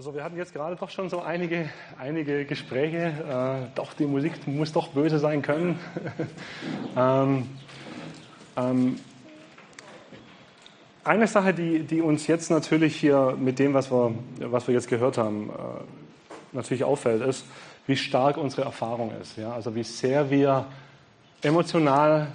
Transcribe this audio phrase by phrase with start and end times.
[0.00, 3.66] So, wir hatten jetzt gerade doch schon so einige, einige Gespräche.
[3.68, 5.76] Äh, doch, die Musik muss doch böse sein können.
[6.96, 7.48] ähm,
[8.56, 9.00] ähm,
[11.02, 14.86] eine Sache, die, die, uns jetzt natürlich hier mit dem, was wir, was wir jetzt
[14.86, 15.52] gehört haben, äh,
[16.52, 17.44] natürlich auffällt, ist,
[17.88, 19.36] wie stark unsere Erfahrung ist.
[19.36, 19.50] Ja?
[19.52, 20.66] Also wie sehr wir
[21.42, 22.28] emotional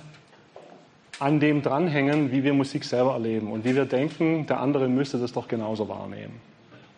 [1.17, 5.17] an dem dranhängen, wie wir Musik selber erleben und wie wir denken, der andere müsste
[5.17, 6.41] das doch genauso wahrnehmen.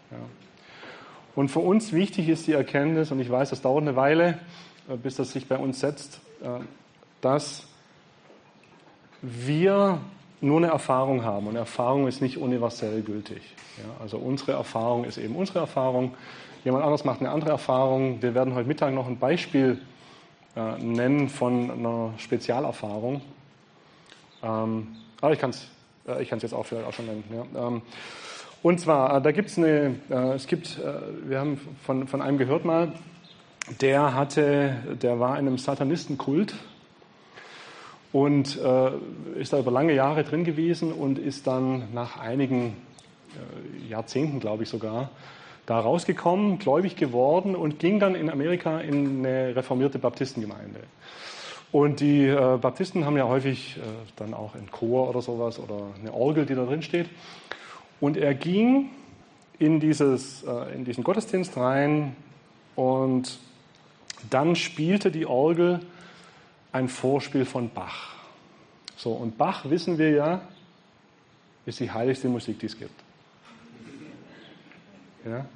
[0.10, 0.18] Ja?
[1.36, 4.40] Und für uns wichtig ist die Erkenntnis, und ich weiß, das dauert eine Weile,
[4.90, 6.48] äh, bis das sich bei uns setzt, äh,
[7.22, 7.68] dass
[9.22, 10.00] wir
[10.42, 13.42] nur eine Erfahrung haben und Erfahrung ist nicht universell gültig.
[13.78, 16.14] Ja, also unsere Erfahrung ist eben unsere Erfahrung.
[16.64, 18.22] Jemand anderes macht eine andere Erfahrung.
[18.22, 19.80] Wir werden heute Mittag noch ein Beispiel
[20.56, 23.22] äh, nennen von einer Spezialerfahrung.
[24.44, 24.88] Ähm,
[25.22, 25.68] aber ich kann es
[26.08, 27.24] äh, jetzt auch vielleicht auch schon nennen.
[27.54, 27.68] Ja.
[27.68, 27.82] Ähm,
[28.66, 32.40] und zwar, äh, da gibt's eine, äh, es gibt, äh, wir haben von, von einem
[32.40, 32.94] gehört mal,
[33.80, 36.56] der hatte, der war in einem Satanistenkult
[38.12, 38.60] und
[39.36, 42.78] ist da über lange Jahre drin gewesen und ist dann nach einigen
[43.90, 45.10] Jahrzehnten, glaube ich sogar,
[45.66, 50.82] da rausgekommen, gläubig geworden und ging dann in Amerika in eine reformierte Baptistengemeinde.
[51.72, 53.80] Und die Baptisten haben ja häufig
[54.16, 57.10] dann auch einen Chor oder sowas oder eine Orgel, die da drin steht.
[58.06, 58.92] Und er ging
[59.58, 62.16] in, dieses, äh, in diesen Gottesdienst rein
[62.76, 63.40] und
[64.30, 65.80] dann spielte die Orgel
[66.72, 68.14] ein Vorspiel von Bach.
[68.96, 70.42] So, und Bach, wissen wir ja,
[71.66, 72.94] ist die heiligste Musik, die es gibt.
[75.26, 75.48] Ja?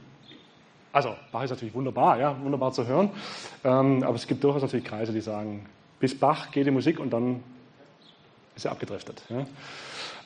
[0.91, 3.11] Also, Bach ist natürlich wunderbar, ja, wunderbar zu hören.
[3.63, 5.67] Ähm, aber es gibt durchaus natürlich Kreise, die sagen,
[5.99, 7.43] bis Bach geht die Musik und dann
[8.55, 9.21] ist er abgedriftet.
[9.29, 9.45] Ja?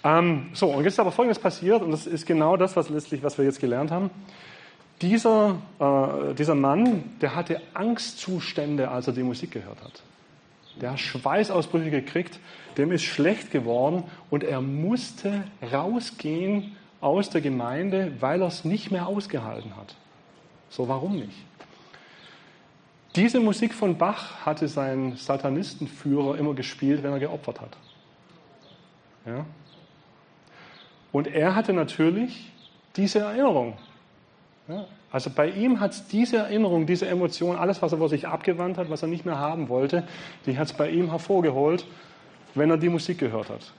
[0.04, 3.24] Ähm, so, und jetzt ist aber Folgendes passiert, und das ist genau das, was letztlich,
[3.24, 4.10] was wir jetzt gelernt haben.
[5.02, 10.04] Dieser, äh, dieser Mann, der hatte Angstzustände, als er die Musik gehört hat.
[10.82, 12.40] Der hat Schweißausbrüche gekriegt,
[12.78, 18.92] dem ist schlecht geworden und er musste rausgehen aus der Gemeinde, weil er es nicht
[18.92, 19.96] mehr ausgehalten hat.
[20.70, 21.38] So, warum nicht?
[23.16, 27.78] Diese Musik von Bach hatte sein Satanistenführer immer gespielt, wenn er geopfert hat.
[29.26, 29.46] Ja?
[31.14, 32.52] Und er hatte natürlich
[32.98, 33.78] diese Erinnerung.
[34.68, 38.28] Ja, also bei ihm hat es diese Erinnerung, diese Emotion, alles, was er vor sich
[38.28, 40.08] abgewandt hat, was er nicht mehr haben wollte,
[40.48, 41.86] die hat es bei ihm hervorgeholt,
[42.56, 43.74] wenn er die Musik gehört hat.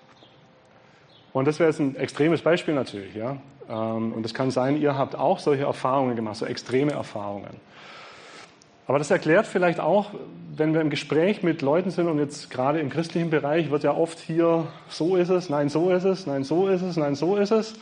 [1.33, 3.17] Und das wäre jetzt ein extremes Beispiel natürlich.
[3.17, 3.39] Ja?
[3.69, 7.61] Ähm, und es kann sein, ihr habt auch solche Erfahrungen gemacht, so extreme Erfahrungen.
[8.87, 10.11] Aber das erklärt vielleicht auch,
[10.57, 13.95] wenn wir im Gespräch mit Leuten sind und jetzt gerade im christlichen Bereich wird ja
[13.95, 17.37] oft hier, so ist es, nein, so ist es, nein, so ist es, nein, so
[17.37, 17.75] ist es.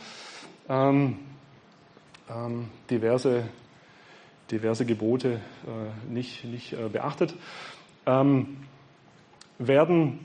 [0.69, 1.19] Ähm,
[2.29, 3.43] ähm, diverse,
[4.49, 7.33] diverse Gebote äh, nicht, nicht äh, beachtet.
[8.05, 8.57] Ähm,
[9.59, 10.19] werden,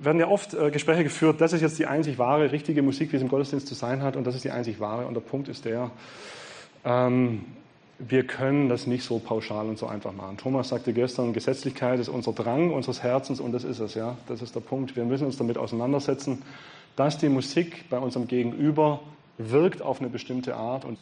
[0.00, 3.16] werden ja oft äh, Gespräche geführt, das ist jetzt die einzig wahre, richtige Musik, wie
[3.16, 5.06] es im Gottesdienst zu sein hat und das ist die einzig wahre.
[5.06, 5.90] Und der Punkt ist der,
[6.84, 7.44] ähm,
[7.98, 10.36] wir können das nicht so pauschal und so einfach machen.
[10.36, 14.16] Thomas sagte gestern, Gesetzlichkeit ist unser Drang unseres Herzens und das ist es, ja.
[14.28, 14.96] Das ist der Punkt.
[14.96, 16.42] Wir müssen uns damit auseinandersetzen,
[16.96, 19.00] dass die Musik bei unserem Gegenüber
[19.38, 20.98] wirkt auf eine bestimmte Art und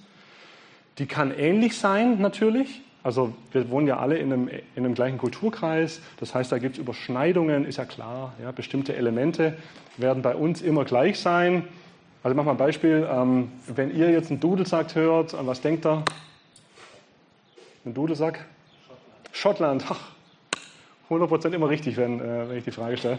[0.98, 2.82] die kann ähnlich sein, natürlich.
[3.02, 6.00] Also wir wohnen ja alle in einem, in einem gleichen Kulturkreis.
[6.20, 8.34] Das heißt, da gibt es Überschneidungen, ist ja klar.
[8.40, 9.56] Ja, bestimmte Elemente
[9.96, 11.64] werden bei uns immer gleich sein.
[12.22, 13.08] Also mach mal ein Beispiel.
[13.10, 16.04] Ähm, wenn ihr jetzt einen Dudelsack hört, an was denkt ihr?
[17.84, 18.44] Ein Dudelsack?
[19.32, 19.82] Schottland.
[19.82, 19.84] Schottland.
[19.88, 20.12] Ach,
[21.10, 23.18] 100% immer richtig, wenn, äh, wenn ich die Frage stelle.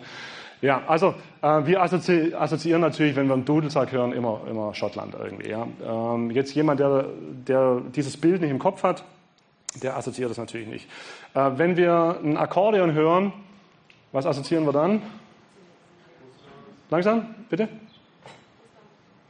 [0.62, 5.14] Ja, also äh, wir assozi assoziieren natürlich, wenn wir einen Dudelsack hören, immer, immer Schottland
[5.14, 5.50] irgendwie.
[5.50, 5.68] Ja.
[5.86, 7.08] Ähm, jetzt jemand, der,
[7.48, 9.04] der dieses Bild nicht im Kopf hat,
[9.82, 10.88] der assoziiert das natürlich nicht.
[11.34, 13.34] Äh, wenn wir ein Akkordeon hören,
[14.14, 15.02] was assoziieren wir dann?
[16.90, 17.68] Langsam, bitte?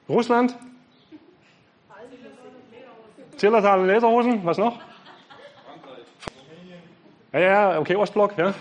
[0.07, 0.55] Russland?
[3.38, 4.79] Zillertal Lederhosen, was noch?
[7.33, 8.53] Ja, ja, okay, Ostblock, ja.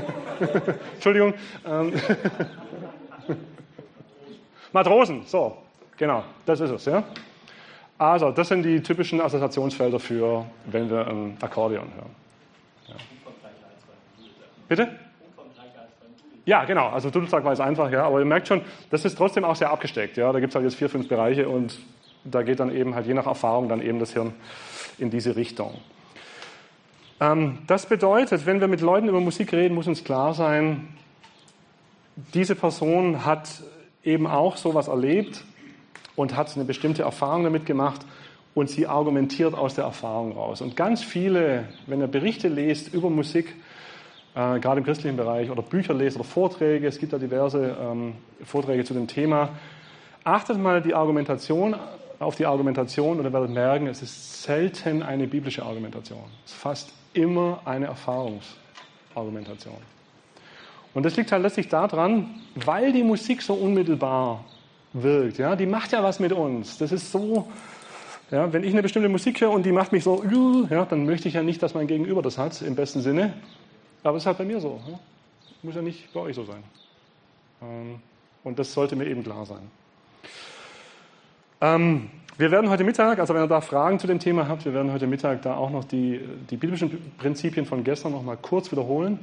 [0.94, 1.32] Entschuldigung.
[1.66, 1.92] Ähm.
[4.72, 5.56] Matrosen, so,
[5.96, 7.02] genau, das ist es, ja.
[7.96, 12.10] Also, das sind die typischen Assoziationsfelder für, wenn wir ein Akkordeon hören.
[12.88, 12.94] Ja.
[14.68, 14.88] Bitte?
[16.44, 16.88] Ja, genau.
[16.88, 18.04] Also Dudelsack war es einfach, ja.
[18.04, 18.60] Aber ihr merkt schon,
[18.90, 20.30] das ist trotzdem auch sehr abgesteckt, ja.
[20.30, 21.78] Da gibt es halt jetzt vier, fünf Bereiche und
[22.24, 24.34] da geht dann eben halt je nach Erfahrung dann eben das Hirn
[24.98, 25.74] in diese Richtung.
[27.20, 30.88] Ähm, das bedeutet, wenn wir mit Leuten über Musik reden, muss uns klar sein,
[32.32, 33.48] diese Person hat
[34.04, 35.44] eben auch sowas erlebt
[36.16, 38.02] und hat eine bestimmte Erfahrung damit gemacht
[38.54, 40.60] und sie argumentiert aus der Erfahrung raus.
[40.60, 43.54] Und ganz viele, wenn ihr Berichte lest über Musik,
[44.34, 48.14] äh, gerade im christlichen Bereich, oder Bücher lest oder Vorträge, es gibt da diverse ähm,
[48.44, 49.50] Vorträge zu dem Thema,
[50.22, 51.74] achtet mal die Argumentation,
[52.20, 56.24] auf die Argumentation und ihr werdet merken, es ist selten eine biblische Argumentation.
[56.44, 59.76] Es ist fast immer eine Erfahrungsargumentation.
[60.92, 64.44] Und das liegt halt letztlich daran, weil die Musik so unmittelbar
[64.92, 65.38] wirkt.
[65.38, 65.56] Ja?
[65.56, 66.78] Die macht ja was mit uns.
[66.78, 67.50] Das ist so,
[68.30, 70.22] ja, wenn ich eine bestimmte Musik höre und die macht mich so,
[70.70, 73.34] ja, dann möchte ich ja nicht, dass mein Gegenüber das hat, im besten Sinne.
[74.02, 74.80] Aber es ist halt bei mir so.
[74.88, 74.98] Ja?
[75.62, 76.62] Muss ja nicht bei euch so sein.
[77.62, 78.00] Ähm,
[78.44, 79.70] und das sollte mir eben klar sein.
[81.60, 84.74] Ähm, wir werden heute Mittag, also wenn ihr da Fragen zu dem Thema habt, wir
[84.74, 86.20] werden heute Mittag da auch noch die,
[86.50, 89.18] die biblischen Prinzipien von gestern noch mal kurz wiederholen.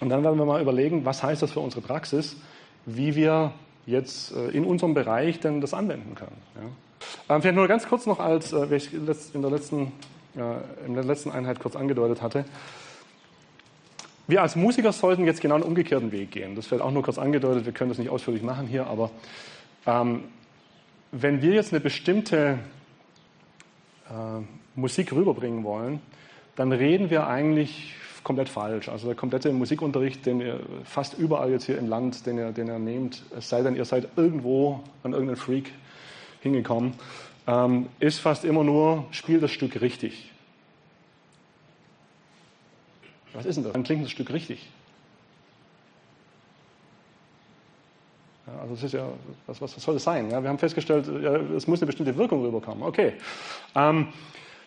[0.00, 2.36] Und dann werden wir mal überlegen, was heißt das für unsere Praxis,
[2.84, 3.52] wie wir
[3.86, 6.36] jetzt äh, in unserem Bereich denn das anwenden können.
[6.54, 7.34] Ja.
[7.34, 9.06] Ähm, vielleicht nur ganz kurz noch, als äh, wie ich in
[9.42, 9.92] der, letzten,
[10.86, 12.44] in der letzten Einheit kurz angedeutet hatte.
[14.28, 16.56] Wir als Musiker sollten jetzt genau einen umgekehrten Weg gehen.
[16.56, 19.10] Das wird auch nur kurz angedeutet, wir können das nicht ausführlich machen hier, aber
[19.86, 20.24] ähm,
[21.22, 22.58] wenn wir jetzt eine bestimmte
[24.10, 24.42] äh,
[24.74, 26.00] Musik rüberbringen wollen,
[26.56, 28.88] dann reden wir eigentlich komplett falsch.
[28.88, 32.66] Also der komplette Musikunterricht, den ihr fast überall jetzt hier im Land, den ihr, den
[32.66, 35.72] ihr nehmt, es sei denn, ihr seid irgendwo an irgendeinen Freak
[36.40, 36.94] hingekommen,
[37.46, 40.32] ähm, ist fast immer nur, spiel das Stück richtig.
[43.32, 43.72] Was ist denn das?
[43.74, 44.68] Dann klingt das Stück richtig.
[48.46, 49.08] Ja, also das ist ja,
[49.46, 50.30] was, was soll das sein?
[50.30, 52.82] Ja, wir haben festgestellt, ja, es muss eine bestimmte Wirkung rüberkommen.
[52.84, 53.14] Okay.
[53.74, 54.08] Ähm,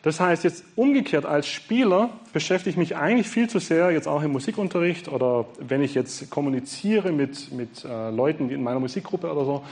[0.02, 4.22] das heißt, jetzt umgekehrt als Spieler beschäftige ich mich eigentlich viel zu sehr, jetzt auch
[4.22, 9.44] im Musikunterricht oder wenn ich jetzt kommuniziere mit, mit äh, Leuten in meiner Musikgruppe oder
[9.44, 9.64] so,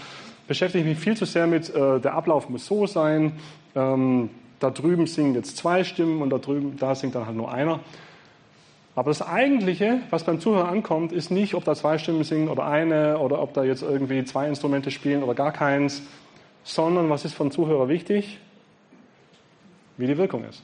[0.48, 3.34] beschäftige ich mich viel zu sehr mit, äh, der Ablauf muss so sein,
[3.76, 7.52] ähm, da drüben singen jetzt zwei Stimmen und da drüben, da singt dann halt nur
[7.52, 7.80] einer.
[8.98, 12.66] Aber das Eigentliche, was beim Zuhörer ankommt, ist nicht, ob da zwei Stimmen singen oder
[12.66, 16.02] eine oder ob da jetzt irgendwie zwei Instrumente spielen oder gar keins,
[16.64, 18.40] sondern was ist vom Zuhörer wichtig?
[19.98, 20.62] wie die Wirkung ist.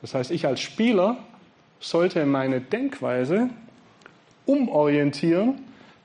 [0.00, 1.16] Das heißt, ich als Spieler
[1.80, 3.50] sollte meine Denkweise
[4.44, 5.60] umorientieren,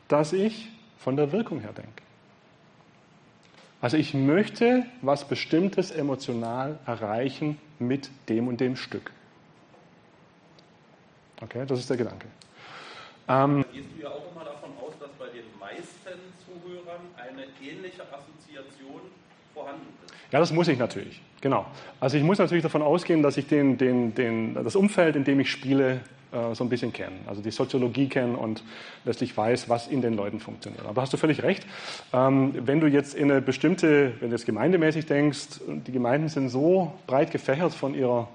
[0.08, 1.92] dass ich von der Wirkung her denke.
[3.82, 9.12] Also ich möchte was Bestimmtes emotional erreichen mit dem und dem Stück.
[11.42, 12.28] Okay, das ist der Gedanke.
[13.28, 18.04] Ähm, Gehst du ja auch immer davon aus, dass bei den meisten Zuhörern eine ähnliche
[18.04, 19.02] Assoziation
[19.54, 20.14] vorhanden ist?
[20.32, 21.22] Ja, das muss ich natürlich.
[21.42, 21.66] Genau.
[22.00, 25.40] Also ich muss natürlich davon ausgehen, dass ich den, den, den, das Umfeld, in dem
[25.40, 26.02] ich spiele,
[26.32, 27.18] äh, so ein bisschen kenne.
[27.26, 28.64] Also die Soziologie kenne und
[29.04, 30.86] letztlich weiß, was in den Leuten funktioniert.
[30.86, 31.66] Aber hast du völlig recht.
[32.14, 36.50] Ähm, wenn du jetzt in eine bestimmte, wenn du jetzt gemeindemäßig denkst, die Gemeinden sind
[36.50, 38.30] so breit gefächert von ihrer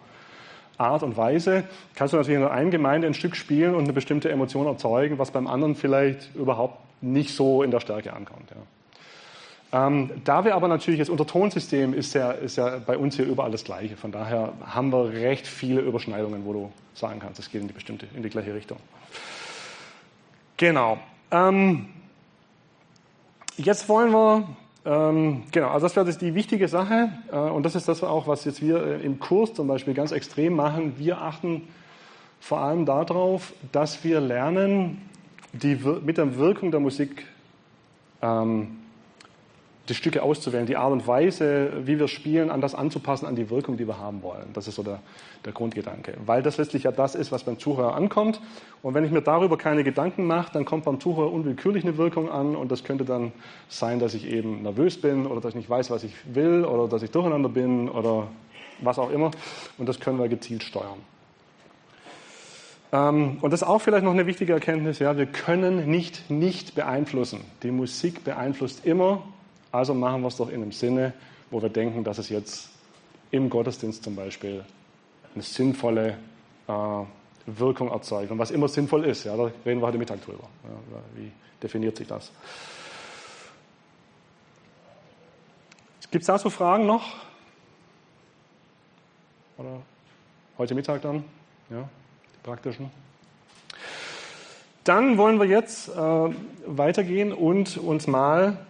[0.79, 1.65] Art und Weise,
[1.95, 5.31] kannst du natürlich in einer Gemeinde ein Stück spielen und eine bestimmte Emotion erzeugen, was
[5.31, 8.51] beim anderen vielleicht überhaupt nicht so in der Stärke ankommt.
[8.51, 8.57] Ja.
[9.73, 13.51] Ähm, da wir aber natürlich, das Untertonsystem ist ja, ist ja bei uns hier überall
[13.51, 13.97] das Gleiche.
[13.97, 17.75] Von daher haben wir recht viele Überschneidungen, wo du sagen kannst, es geht in die
[17.75, 18.79] bestimmte, in die gleiche Richtung.
[20.57, 20.99] Genau.
[21.31, 21.89] Ähm,
[23.57, 24.49] jetzt wollen wir,
[24.87, 28.45] ähm, genau, also das wäre die wichtige Sache äh, und das ist das auch, was
[28.45, 30.95] jetzt wir äh, im Kurs zum Beispiel ganz extrem machen.
[30.97, 31.63] Wir achten
[32.41, 35.03] vor allem darauf, dass wir lernen,
[35.53, 37.27] die, mit der Wirkung der Musik
[38.23, 38.79] ähm,
[39.89, 43.51] die Stücke auszuwählen, die Art und Weise, wie wir spielen, an das anzupassen, an die
[43.51, 44.49] Wirkung, die wir haben wollen.
[44.53, 45.01] Das ist so der,
[45.45, 46.15] der Grundgedanke.
[46.27, 48.41] Weil das letztlich ja das ist, was beim Zuhörer ankommt.
[48.83, 52.31] Und wenn ich mir darüber keine Gedanken mache, dann kommt beim Zuhörer unwillkürlich eine Wirkung
[52.31, 52.57] an.
[52.57, 53.33] Und das könnte dann
[53.69, 56.89] sein, dass ich eben nervös bin oder dass ich nicht weiß, was ich will oder
[56.89, 58.29] dass ich durcheinander bin oder
[58.81, 59.31] was auch immer.
[59.79, 60.99] Und das können wir gezielt steuern.
[62.93, 66.75] Ähm, und das ist auch vielleicht noch eine wichtige Erkenntnis, ja, wir können nicht nicht
[66.75, 67.41] beeinflussen.
[67.63, 69.23] Die Musik beeinflusst immer
[69.73, 71.13] also machen wir es doch in einem Sinne,
[71.51, 72.71] wo wir denken, dass es jetzt
[73.31, 74.65] im Gottesdienst zum Beispiel
[75.35, 76.17] eine sinnvolle
[76.69, 76.73] äh,
[77.47, 78.31] Wirkung erzeugt.
[78.31, 80.45] Und was immer sinnvoll ist, ja, da reden wir heute Mittag drüber.
[80.65, 81.31] Ja, wie
[81.63, 82.31] definiert sich das?
[86.11, 87.05] Gibt es dazu Fragen noch?
[89.59, 89.83] Oder
[90.59, 91.25] heute Mittag dann?
[91.71, 91.89] Ja,
[92.35, 92.91] die praktischen.
[94.85, 96.31] Dann wollen wir jetzt äh,
[96.67, 98.67] weitergehen und uns mal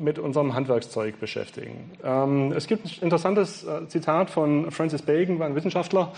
[0.00, 1.90] mit unserem Handwerkszeug beschäftigen.
[2.02, 6.12] Ähm, es gibt ein interessantes äh, Zitat von Francis Bacon, war ein Wissenschaftler.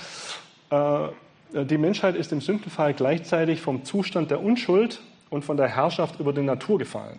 [0.70, 1.08] Äh,
[1.64, 6.32] die Menschheit ist im Sündenfall gleichzeitig vom Zustand der Unschuld und von der Herrschaft über
[6.32, 7.18] die Natur gefallen.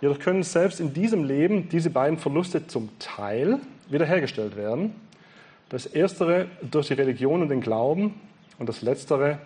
[0.00, 4.94] Jedoch können selbst in diesem Leben diese beiden Verluste zum Teil wiederhergestellt werden.
[5.68, 8.20] Das erstere durch die Religion und den Glauben
[8.58, 9.38] und das letztere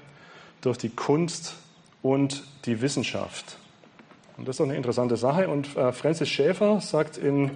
[0.61, 1.57] durch die Kunst
[2.03, 3.59] und die Wissenschaft.
[4.39, 5.49] Und das ist doch eine interessante Sache.
[5.49, 7.51] Und äh, Francis Schäfer sagt in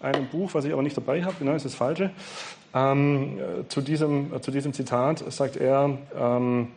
[0.00, 2.10] einem Buch, was ich aber nicht dabei habe, genau, ist das Falsche,
[2.74, 6.68] ähm, äh, zu, diesem, äh, zu diesem Zitat sagt er, ähm,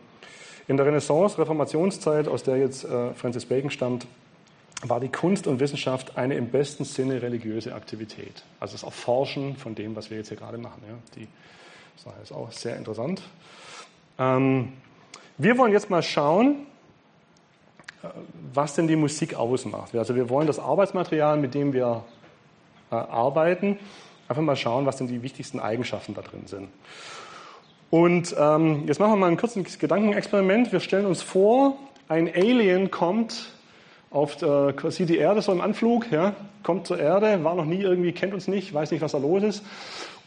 [0.66, 4.06] in der Renaissance, Reformationszeit, aus der jetzt äh, Francis Bacon stammt,
[4.82, 8.44] war die Kunst und Wissenschaft eine im besten Sinne religiöse Aktivität.
[8.60, 10.82] Also das Erforschen von dem, was wir jetzt hier gerade machen.
[10.86, 10.94] Ja.
[11.16, 11.28] Die
[12.02, 13.22] Sache ist auch sehr interessant.
[14.18, 14.72] Ähm,
[15.38, 16.66] wir wollen jetzt mal schauen,
[18.52, 19.94] was denn die Musik ausmacht.
[19.94, 22.04] Also wir wollen das Arbeitsmaterial, mit dem wir
[22.90, 23.78] äh, arbeiten,
[24.28, 26.68] einfach mal schauen, was denn die wichtigsten Eigenschaften da drin sind.
[27.90, 30.72] Und ähm, jetzt machen wir mal ein kurzes Gedankenexperiment.
[30.72, 31.76] Wir stellen uns vor,
[32.08, 33.52] ein Alien kommt
[34.10, 37.80] auf äh, sieht die Erde so im Anflug, ja, kommt zur Erde, war noch nie
[37.80, 39.64] irgendwie, kennt uns nicht, weiß nicht, was da los ist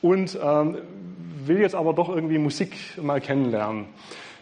[0.01, 0.77] und ähm,
[1.45, 3.85] will jetzt aber doch irgendwie Musik mal kennenlernen.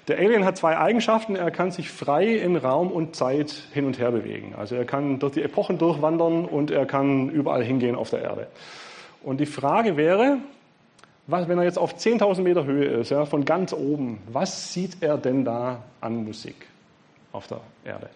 [0.08, 1.36] Der Alien hat zwei Eigenschaften.
[1.36, 4.54] Er kann sich frei in Raum und Zeit hin und her bewegen.
[4.56, 8.48] Also er kann durch die Epochen durchwandern und er kann überall hingehen auf der Erde.
[9.24, 10.38] Und die Frage wäre,
[11.26, 15.02] was, wenn er jetzt auf 10.000 Meter Höhe ist, ja, von ganz oben, was sieht
[15.02, 16.68] er denn da an Musik
[17.32, 18.10] auf der Erde?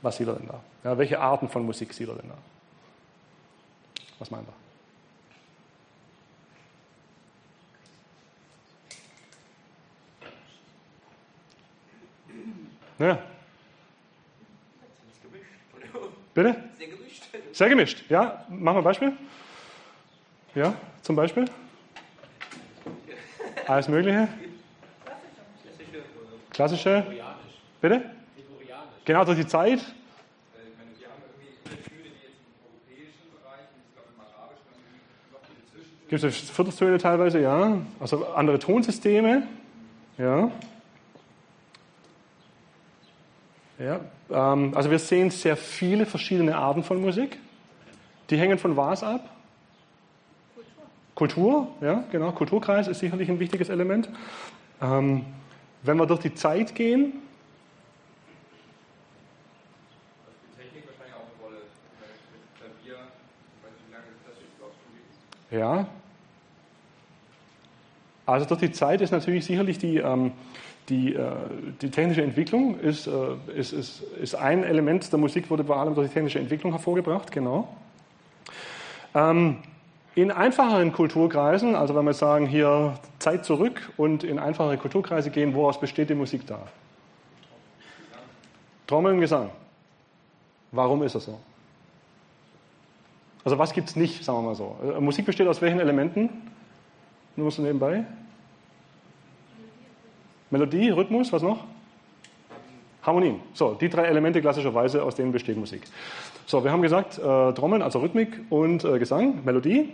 [0.00, 0.60] Was sieht er denn da?
[0.84, 2.38] Ja, welche Arten von Musik sieht er denn da?
[4.18, 4.65] Was meint er?
[12.98, 13.18] Ja.
[16.34, 16.56] Bitte?
[16.78, 17.24] Sehr gemischt.
[17.52, 18.44] Sehr gemischt, ja.
[18.48, 19.12] Machen wir ein Beispiel.
[20.54, 21.44] Ja, zum Beispiel.
[23.66, 24.28] Alles Mögliche.
[26.50, 27.04] Klassische.
[27.80, 28.10] Bitte?
[29.04, 29.80] Genau, durch die Zeit.
[36.08, 37.78] Gibt es Vierteltöne teilweise, ja.
[37.98, 39.42] Also andere Tonsysteme,
[40.18, 40.50] ja.
[43.78, 47.38] Ja, ähm, also wir sehen sehr viele verschiedene Arten von Musik.
[48.30, 49.28] Die hängen von was ab?
[51.14, 51.66] Kultur.
[51.66, 52.32] Kultur, ja, genau.
[52.32, 54.08] Kulturkreis ist sicherlich ein wichtiges Element.
[54.80, 55.24] Ähm,
[55.82, 57.12] wenn wir durch die Zeit gehen,
[65.50, 65.86] Ja.
[68.26, 70.32] Also durch die Zeit ist natürlich sicherlich die, ähm,
[70.88, 71.32] die, äh,
[71.80, 73.12] die technische Entwicklung ist, äh,
[73.54, 77.32] ist, ist, ist ein Element der Musik, wurde vor allem durch die technische Entwicklung hervorgebracht,
[77.32, 77.68] genau.
[79.14, 79.58] Ähm,
[80.14, 85.54] in einfacheren Kulturkreisen, also wenn wir sagen, hier Zeit zurück und in einfachere Kulturkreise gehen,
[85.54, 86.58] woraus besteht die Musik da?
[88.86, 89.50] Trommeln, Gesang.
[90.72, 91.38] Warum ist das so?
[93.44, 94.76] Also was gibt es nicht, sagen wir mal so.
[94.82, 96.30] Äh, Musik besteht aus welchen Elementen?
[97.36, 98.04] Nur so nebenbei.
[100.56, 101.64] Melodie, Rhythmus, was noch?
[103.02, 103.40] Harmonien.
[103.52, 105.82] So, die drei Elemente klassischerweise, aus denen besteht Musik.
[106.46, 109.90] So, wir haben gesagt, äh, Trommeln, also Rhythmik und äh, Gesang, Melodie.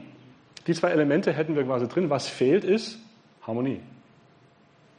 [0.68, 2.10] Die zwei Elemente hätten wir quasi drin.
[2.10, 2.98] Was fehlt ist
[3.44, 3.80] Harmonie.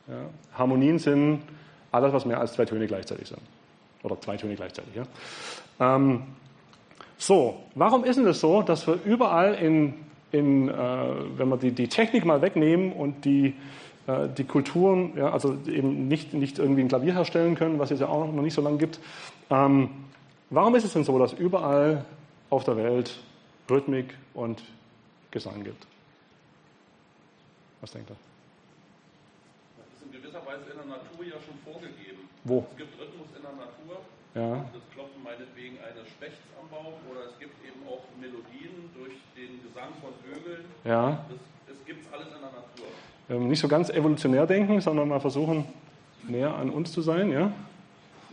[0.08, 0.16] Ja.
[0.58, 1.44] Harmonien sind
[1.94, 3.40] alles, was mehr als zwei Töne gleichzeitig sind.
[4.04, 4.94] Oder zwei Töne gleichzeitig.
[4.96, 5.96] Ja.
[5.96, 6.24] Ähm,
[7.18, 9.94] so, warum ist denn das so, dass wir überall in,
[10.34, 10.74] in äh,
[11.38, 13.56] wenn wir die, die Technik mal wegnehmen und die
[14.08, 18.08] die Kulturen, ja, also eben nicht, nicht irgendwie ein Klavier herstellen können, was es ja
[18.08, 19.00] auch noch nicht so lange gibt.
[19.50, 19.90] Ähm,
[20.50, 22.04] warum ist es denn so, dass überall
[22.50, 23.20] auf der Welt
[23.70, 24.62] Rhythmik und
[25.32, 25.88] Gesang gibt?
[27.80, 28.16] Was denkt ihr?
[29.78, 32.28] Das ist in gewisser Weise in der Natur ja schon vorgegeben.
[32.44, 32.68] Wo?
[32.72, 34.04] Es gibt Rhythmus in der Natur.
[34.36, 34.68] Ja.
[34.74, 39.64] Das Klopfen meinetwegen eines Spechts am Baum oder es gibt eben auch Melodien durch den
[39.64, 40.66] Gesang von Vögeln.
[40.84, 41.24] Ja.
[41.32, 41.40] Das,
[41.72, 42.43] das gibt es alles in
[43.40, 45.66] nicht so ganz evolutionär denken, sondern mal versuchen,
[46.28, 47.32] näher an uns zu sein.
[47.32, 47.52] Ja?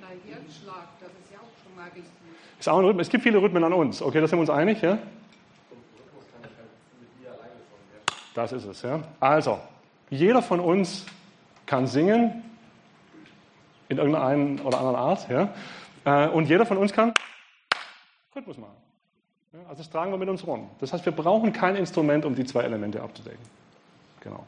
[0.01, 2.05] Na, Herzschlag, das ist ja auch schon mal richtig.
[2.59, 3.07] Ist auch ein Rhythmus.
[3.07, 4.03] Es gibt viele Rhythmen an uns.
[4.03, 4.81] Okay, da sind wir uns einig.
[4.83, 4.99] Ja?
[8.35, 8.83] Das ist es.
[8.83, 9.01] Ja?
[9.19, 9.59] Also,
[10.11, 11.07] jeder von uns
[11.67, 12.43] kann singen
[13.89, 15.29] in irgendeiner oder anderen Art.
[15.29, 15.55] Ja?
[16.05, 17.13] Äh, und jeder von uns kann
[18.35, 18.77] Rhythmus machen.
[19.69, 20.71] Also das tragen wir mit uns rum.
[20.79, 23.45] Das heißt, wir brauchen kein Instrument, um die zwei Elemente abzudecken.
[24.21, 24.47] Genau.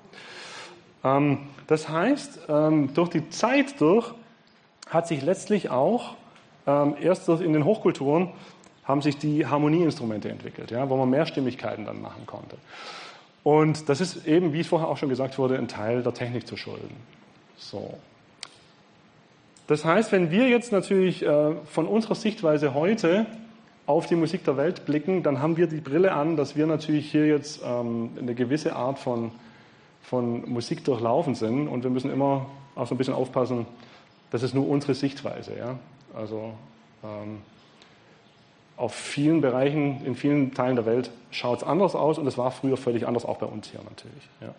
[1.04, 4.12] Ähm, das heißt, ähm, durch die Zeit durch
[4.88, 6.14] hat sich letztlich auch
[6.66, 8.30] ähm, erst in den Hochkulturen
[8.84, 12.56] haben sich die Harmonieinstrumente entwickelt, ja, wo man Mehrstimmigkeiten dann machen konnte.
[13.44, 16.46] Und das ist eben, wie es vorher auch schon gesagt wurde, ein Teil der Technik
[16.46, 16.96] zu schulden.
[17.56, 17.94] So.
[19.66, 23.26] Das heißt, wenn wir jetzt natürlich äh, von unserer Sichtweise heute
[23.86, 27.10] auf die Musik der Welt blicken, dann haben wir die Brille an, dass wir natürlich
[27.10, 29.32] hier jetzt eine gewisse Art von,
[30.02, 33.66] von Musik durchlaufen sind und wir müssen immer auch so ein bisschen aufpassen,
[34.30, 35.56] das ist nur unsere Sichtweise.
[35.56, 35.78] Ja?
[36.14, 36.52] Also
[37.04, 37.38] ähm,
[38.76, 42.50] auf vielen Bereichen, in vielen Teilen der Welt schaut es anders aus und es war
[42.50, 44.28] früher völlig anders, auch bei uns hier natürlich.
[44.40, 44.54] Ja.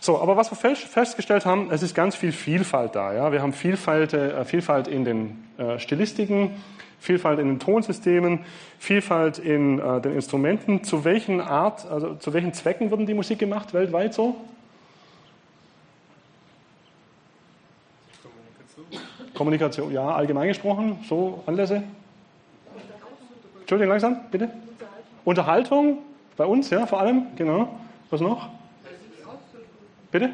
[0.00, 3.12] So, aber was wir festgestellt haben, es ist ganz viel Vielfalt da.
[3.12, 3.32] Ja?
[3.32, 6.52] Wir haben Vielfalt, äh, Vielfalt in den äh, Stilistiken,
[7.00, 8.40] Vielfalt in den Tonsystemen,
[8.78, 10.84] Vielfalt in äh, den Instrumenten.
[10.84, 14.36] Zu welchen Art, also zu welchen Zwecken wird die Musik gemacht weltweit so?
[18.22, 19.34] Kommunikation.
[19.34, 21.82] Kommunikation, ja, allgemein gesprochen, so Anlässe.
[23.60, 24.50] Entschuldigung, langsam, bitte.
[25.24, 25.98] Unterhaltung,
[26.36, 27.80] bei uns, ja, vor allem, genau.
[28.10, 28.48] Was noch?
[30.10, 30.30] Bitte?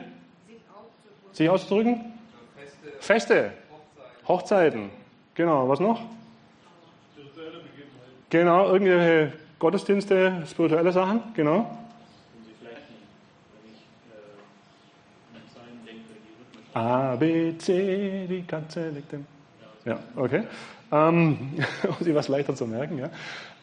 [1.33, 2.13] Sich auszudrücken?
[2.99, 3.51] Feste.
[3.51, 3.53] Feste.
[4.27, 4.91] Hochzeiten.
[5.35, 6.01] Genau, was noch?
[8.29, 11.79] Genau, irgendwelche Gottesdienste, spirituelle Sachen, genau.
[16.75, 19.25] A, B, C, die Katze liegt im.
[19.87, 20.43] Ja, okay.
[20.93, 21.55] Ähm,
[21.89, 23.11] um sich was leichter zu merken, ja.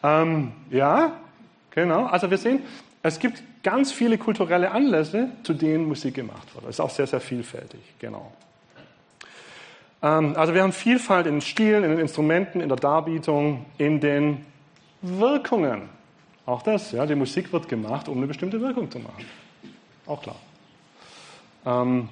[0.02, 1.12] Ähm, ja,
[1.70, 2.06] genau.
[2.06, 2.62] Also wir sehen,
[3.02, 6.64] es gibt ganz viele kulturelle Anlässe, zu denen Musik gemacht wird.
[6.64, 8.32] Das ist auch sehr, sehr vielfältig, genau.
[10.02, 14.00] Ähm, also wir haben Vielfalt in den Stilen, in den Instrumenten, in der Darbietung, in
[14.00, 14.44] den
[15.04, 15.88] Wirkungen.
[16.46, 19.24] Auch das, ja, die Musik wird gemacht, um eine bestimmte Wirkung zu machen.
[20.06, 20.36] Auch klar.
[21.64, 22.08] Ähm,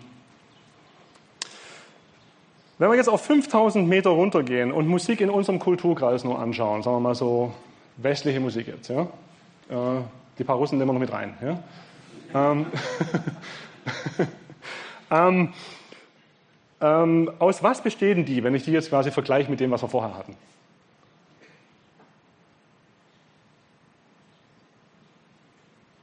[2.78, 6.96] wenn wir jetzt auf 5000 Meter runtergehen und Musik in unserem Kulturkreis nur anschauen, sagen
[6.96, 7.52] wir mal so
[7.99, 9.02] westliche Musik jetzt, ja,
[9.68, 10.00] äh,
[10.38, 11.34] die paar Russen nehmen wir noch mit rein.
[11.42, 12.66] Ja, ähm,
[15.11, 15.52] ähm,
[16.80, 19.88] ähm, aus was bestehen die, wenn ich die jetzt quasi vergleiche mit dem, was wir
[19.88, 20.34] vorher hatten?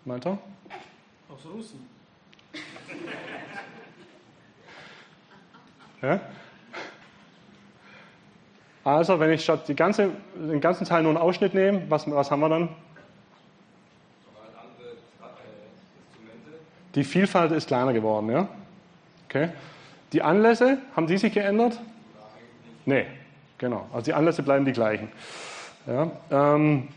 [0.10, 0.39] Malta?
[1.30, 1.88] Aus Russen.
[6.02, 6.17] Ja?
[8.86, 12.32] Also, wenn ich statt die ganze, den ganzen Teil nur einen Ausschnitt nehme, was, was
[12.32, 12.69] haben wir dann?
[16.95, 18.48] Die Vielfalt ist kleiner geworden, ja?
[19.28, 19.50] Okay.
[20.13, 21.78] Die Anlässe, haben die sich geändert?
[22.86, 23.06] Nee,
[23.58, 23.89] genau.
[23.91, 25.12] Also die Anlässe bleiben die gleichen.
[25.86, 26.88] Ja, ähm,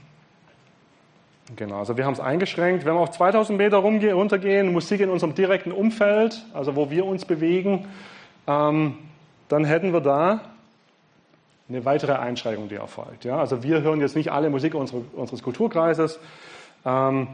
[1.57, 2.85] genau, also wir haben es eingeschränkt.
[2.85, 7.24] Wenn wir auf 2000 Meter runtergehen, Musik in unserem direkten Umfeld, also wo wir uns
[7.24, 7.88] bewegen,
[8.46, 8.98] ähm,
[9.48, 10.40] dann hätten wir da
[11.68, 13.24] eine weitere Einschränkung, die erfolgt.
[13.24, 13.38] Ja?
[13.38, 16.18] Also wir hören jetzt nicht alle Musik unseres, unseres Kulturkreises.
[16.85, 17.28] Ähm,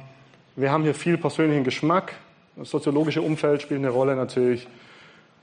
[0.57, 2.14] wir haben hier viel persönlichen Geschmack.
[2.57, 4.66] Das soziologische Umfeld spielt eine Rolle natürlich.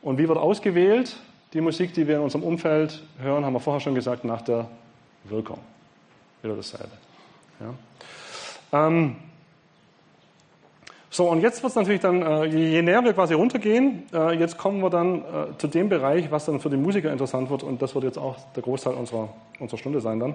[0.02, 1.18] Und wie wird ausgewählt?
[1.54, 4.68] Die Musik, die wir in unserem Umfeld hören, haben wir vorher schon gesagt, nach der
[5.24, 5.60] Wirkung.
[6.42, 6.92] Wieder dasselbe.
[7.60, 7.74] Ja.
[8.76, 9.16] Ähm,
[11.10, 14.58] so, und jetzt wird es natürlich dann, äh, je näher wir quasi runtergehen, äh, jetzt
[14.58, 17.82] kommen wir dann äh, zu dem Bereich, was dann für den Musiker interessant wird, und
[17.82, 20.34] das wird jetzt auch der Großteil unserer, unserer Stunde sein dann.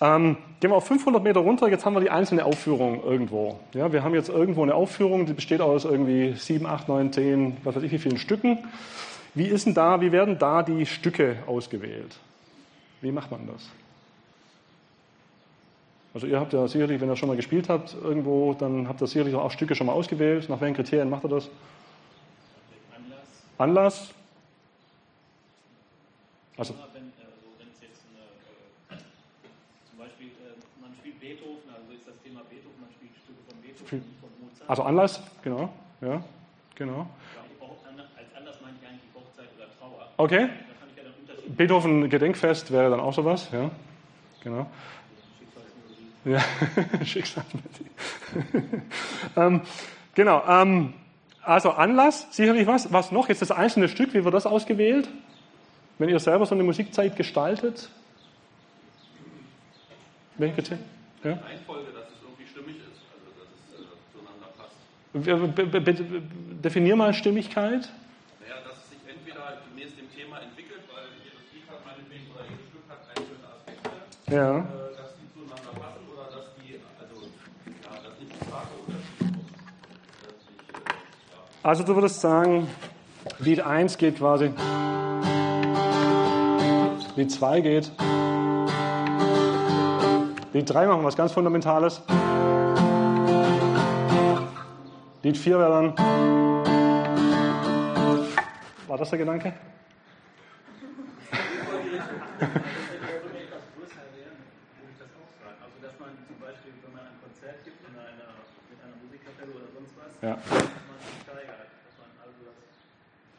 [0.00, 3.60] Ähm, gehen wir auf 500 Meter runter, jetzt haben wir die einzelne Aufführung irgendwo.
[3.72, 7.56] Ja, wir haben jetzt irgendwo eine Aufführung, die besteht aus irgendwie 7, 8, 9, 10,
[7.62, 8.58] was weiß ich wie vielen Stücken.
[9.34, 12.18] Wie ist denn da, wie werden da die Stücke ausgewählt?
[13.00, 13.70] Wie macht man das?
[16.12, 19.06] Also ihr habt ja sicherlich, wenn ihr schon mal gespielt habt irgendwo, dann habt ihr
[19.06, 20.48] sicherlich auch Stücke schon mal ausgewählt.
[20.48, 21.48] Nach welchen Kriterien macht ihr das?
[22.92, 23.18] Anlass.
[23.58, 24.14] Anlass?
[26.56, 29.00] Also, wenn, also wenn es jetzt eine, äh,
[29.88, 33.56] zum Beispiel, äh, man spielt Beethoven, also ist das Thema Beethoven, man spielt Stücke von
[33.62, 34.68] Beethoven, nicht von Mozart.
[34.68, 36.22] Also Anlass, genau, ja,
[36.74, 37.06] genau.
[38.18, 40.08] Als Anlass meine ich eigentlich Hochzeit oder Trauer.
[40.18, 40.48] Okay.
[40.48, 43.70] Da kann ich ja dann Unterschied Beethoven Gedenkfest wäre dann auch sowas, ja,
[44.42, 44.66] genau.
[46.24, 46.40] Ja,
[47.04, 47.86] Schicksalsmusik.
[49.36, 49.62] ähm,
[50.14, 50.92] genau, ähm,
[51.42, 52.92] also Anlass, sicherlich was.
[52.92, 53.28] Was noch?
[53.28, 55.08] Jetzt das einzelne Stück, wie wird das ausgewählt?
[55.98, 57.88] Wenn ihr selber so eine Musikzeit gestaltet?
[60.36, 60.84] Welche Kriterien?
[61.24, 61.30] Ja?
[61.32, 65.54] Reihenfolge, dass es irgendwie stimmig ist, also dass es äh, zueinander passt.
[65.54, 66.22] Be- be- be-
[66.62, 67.88] Definier mal Stimmigkeit.
[68.40, 72.44] Naja, dass es sich entweder gemäß dem Thema entwickelt, weil jedes Lied hat meinetwegen oder
[72.48, 74.79] jedes Stück hat einzelne Aspekte, Ja.
[81.62, 82.68] Also du würdest sagen,
[83.38, 84.50] Lied 1 geht quasi.
[87.16, 87.92] Lied 2 geht.
[90.54, 92.00] Lied 3 machen was ganz Fundamentales.
[95.22, 95.94] Lied 4 wäre dann.
[98.88, 99.52] War das der Gedanke?
[106.00, 108.40] man zum Beispiel, wenn man ein Konzert gibt in einer,
[108.72, 110.34] mit einer Musikkapelle oder sonst was, ja.
[110.40, 112.42] dass man sich steigert, dass man also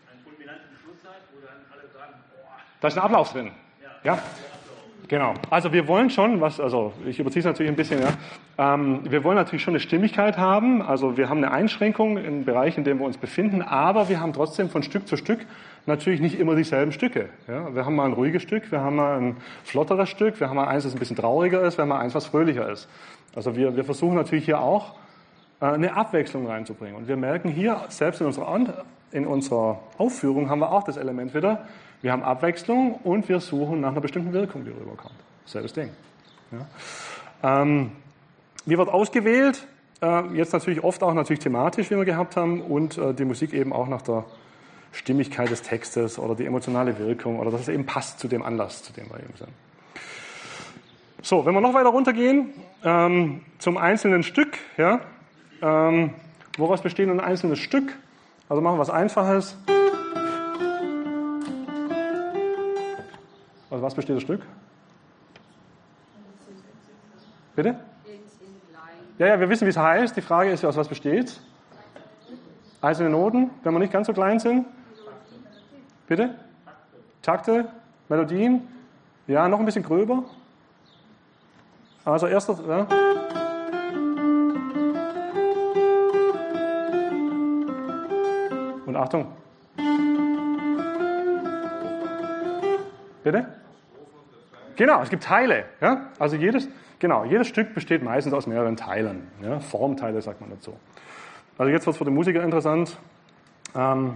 [0.05, 2.61] einen fulminanten Schluss hat, wo dann alle sagen, boah.
[2.79, 3.49] Da ist ein Ablauf drin.
[4.03, 4.19] Ja?
[5.07, 5.33] Genau.
[5.49, 8.13] Also wir wollen schon, was, also ich überziehe es natürlich ein bisschen, ja.
[8.57, 10.81] Ähm, wir wollen natürlich schon eine Stimmigkeit haben.
[10.81, 14.31] Also wir haben eine Einschränkung im Bereich, in dem wir uns befinden, aber wir haben
[14.31, 15.39] trotzdem von Stück zu Stück
[15.85, 17.27] natürlich nicht immer dieselben Stücke.
[17.49, 17.75] Ja.
[17.75, 20.67] Wir haben mal ein ruhiges Stück, wir haben mal ein flotteres Stück, wir haben mal
[20.67, 22.87] eins, das ein bisschen trauriger ist, wir haben mal eins, was fröhlicher ist.
[23.35, 24.95] Also wir, wir versuchen natürlich hier auch
[25.59, 26.95] äh, eine Abwechslung reinzubringen.
[26.95, 28.57] Und wir merken hier, selbst in unserer,
[29.11, 31.65] in unserer Aufführung haben wir auch das Element wieder.
[32.01, 35.15] Wir haben Abwechslung und wir suchen nach einer bestimmten Wirkung, die rüberkommt.
[35.45, 35.89] Selbes Ding.
[36.51, 37.61] Ja.
[37.61, 37.91] Ähm,
[38.65, 39.67] wie wird ausgewählt?
[40.01, 43.53] Äh, jetzt natürlich oft auch natürlich thematisch, wie wir gehabt haben, und äh, die Musik
[43.53, 44.25] eben auch nach der
[44.91, 48.83] Stimmigkeit des Textes oder die emotionale Wirkung oder dass es eben passt zu dem Anlass,
[48.83, 49.49] zu dem wir eben sind.
[51.21, 52.49] So, wenn wir noch weiter runtergehen,
[52.83, 55.01] ähm, zum einzelnen Stück, ja,
[55.61, 56.15] ähm,
[56.57, 57.95] woraus besteht ein einzelnes Stück?
[58.49, 59.55] Also machen wir was Einfaches.
[63.81, 64.41] Also was besteht das Stück?
[67.55, 67.79] Bitte?
[69.17, 70.15] Ja, ja, wir wissen, wie es heißt.
[70.15, 71.41] Die Frage ist ja, aus was besteht
[72.79, 74.67] Einzelne Noten, wenn wir nicht ganz so klein sind.
[76.05, 76.35] Bitte?
[77.23, 77.69] Takte,
[78.07, 78.67] Melodien.
[79.25, 80.25] Ja, noch ein bisschen gröber.
[82.05, 82.87] Also erster, ja.
[88.85, 89.25] Und Achtung.
[93.23, 93.60] Bitte?
[94.75, 95.65] Genau, es gibt Teile.
[95.79, 96.09] Ja?
[96.19, 96.67] Also jedes,
[96.99, 99.27] genau, jedes Stück besteht meistens aus mehreren Teilen.
[99.41, 99.59] Ja?
[99.59, 100.75] Formteile sagt man dazu.
[101.57, 102.97] Also jetzt wird es für den Musiker interessant.
[103.75, 104.15] Ähm,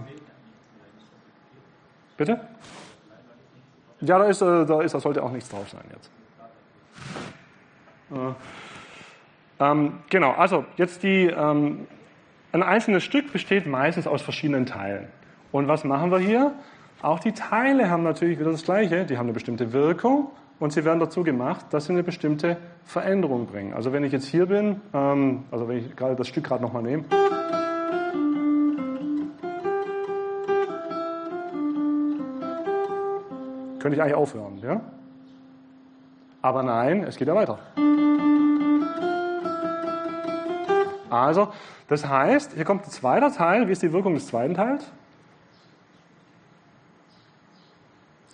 [2.16, 2.40] bitte?
[4.00, 6.10] Ja, da, ist, äh, da, ist, da sollte auch nichts drauf sein jetzt.
[8.10, 11.86] Äh, ähm, genau, also jetzt die, ähm,
[12.52, 15.08] ein einzelnes Stück besteht meistens aus verschiedenen Teilen.
[15.52, 16.52] Und was machen wir hier?
[17.02, 19.04] Auch die Teile haben natürlich wieder das Gleiche.
[19.04, 23.46] Die haben eine bestimmte Wirkung und sie werden dazu gemacht, dass sie eine bestimmte Veränderung
[23.46, 23.74] bringen.
[23.74, 26.82] Also wenn ich jetzt hier bin, ähm, also wenn ich gerade das Stück gerade nochmal
[26.82, 27.04] nehme.
[33.78, 34.80] Könnte ich eigentlich aufhören, ja?
[36.42, 37.58] Aber nein, es geht ja weiter.
[41.10, 41.52] Also,
[41.88, 43.68] das heißt, hier kommt ein zweiter Teil.
[43.68, 44.90] Wie ist die Wirkung des zweiten Teils?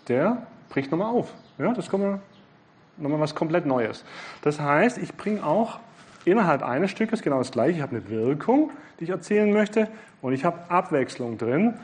[0.08, 1.32] Der bricht nochmal auf.
[1.58, 2.20] Ja, das kommt
[2.96, 4.04] nochmal was komplett Neues.
[4.42, 5.78] Das heißt, ich bringe auch
[6.24, 7.76] innerhalb eines Stückes genau das Gleiche.
[7.76, 9.88] Ich habe eine Wirkung, die ich erzählen möchte,
[10.20, 11.74] und ich habe Abwechslung drin.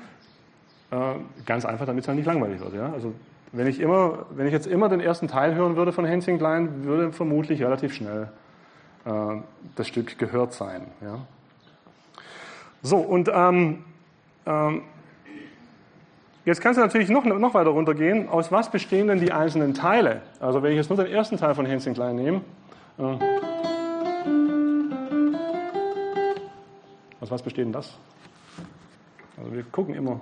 [0.90, 0.96] Äh,
[1.44, 2.74] ganz einfach, damit es halt nicht langweilig wird.
[2.74, 2.92] Ja?
[2.92, 3.12] Also,
[3.52, 6.84] wenn ich, immer, wenn ich jetzt immer den ersten Teil hören würde von Hensing Klein,
[6.84, 8.28] würde vermutlich relativ schnell
[9.04, 9.10] äh,
[9.74, 10.82] das Stück gehört sein.
[11.02, 11.18] Ja?
[12.82, 13.84] So, und ähm,
[14.46, 14.82] ähm,
[16.48, 18.28] jetzt kannst du natürlich noch, noch weiter runtergehen.
[18.28, 20.22] Aus was bestehen denn die einzelnen Teile?
[20.40, 22.40] Also, wenn ich jetzt nur den ersten Teil von Hensing Klein nehme.
[22.98, 23.02] Äh,
[27.20, 27.96] aus was besteht denn das?
[29.36, 30.20] Also, wir gucken immer,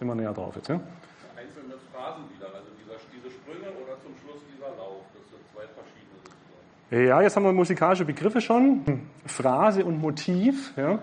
[0.00, 0.68] immer näher drauf jetzt.
[0.68, 0.74] Ja?
[0.74, 5.00] Einzelne Phrasen wieder, also dieser, diese Sprünge oder zum Schluss dieser Lauf.
[5.14, 7.06] Das sind zwei verschiedene sozusagen.
[7.08, 9.00] Ja, jetzt haben wir musikalische Begriffe schon.
[9.24, 10.76] Phrase und Motiv.
[10.76, 10.98] Ja.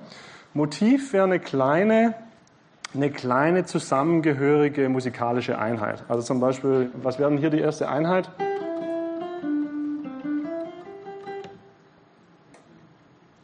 [0.53, 2.13] Motiv wäre eine kleine,
[2.93, 6.03] eine kleine zusammengehörige musikalische Einheit.
[6.07, 8.29] Also zum Beispiel, was wäre denn hier die erste Einheit?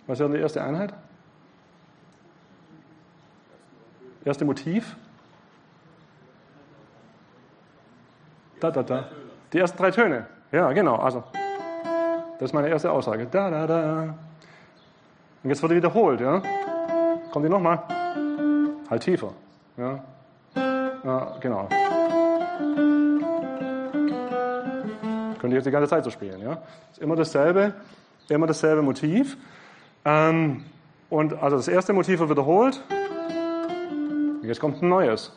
[0.06, 0.94] Was wäre denn die erste Einheit?
[4.26, 4.96] Erste Motiv?
[8.60, 9.08] Da, da, da.
[9.54, 10.26] Die ersten drei Töne.
[10.52, 10.96] Ja, genau.
[10.96, 11.24] Also,
[12.40, 13.28] das ist meine erste Aussage.
[13.28, 14.16] Da, da, da.
[15.44, 16.42] Und jetzt wird die wiederholt, ja?
[17.32, 17.84] Kommt die nochmal?
[18.90, 19.34] Halt tiefer.
[19.76, 20.04] Ja?
[20.56, 21.68] ja, genau.
[25.40, 26.62] Könnt ihr jetzt die ganze Zeit so spielen, ja?
[26.92, 27.74] Ist immer dasselbe,
[28.30, 29.38] immer dasselbe Motiv.
[30.06, 30.64] Ähm,
[31.10, 32.82] und also das erste Motiv wird wiederholt.
[34.42, 35.32] Jetzt kommt ein neues.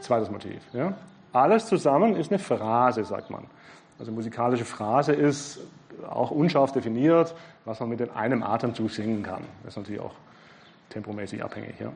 [0.00, 0.94] Zweites Motiv, ja?
[1.32, 3.44] Alles zusammen ist eine Phrase, sagt man.
[3.98, 5.60] Also musikalische Phrase ist
[6.08, 9.42] auch unscharf definiert, was man mit in einem Atemzug singen kann.
[9.62, 10.14] Das ist natürlich auch
[10.90, 11.74] tempomäßig abhängig.
[11.80, 11.92] Ja.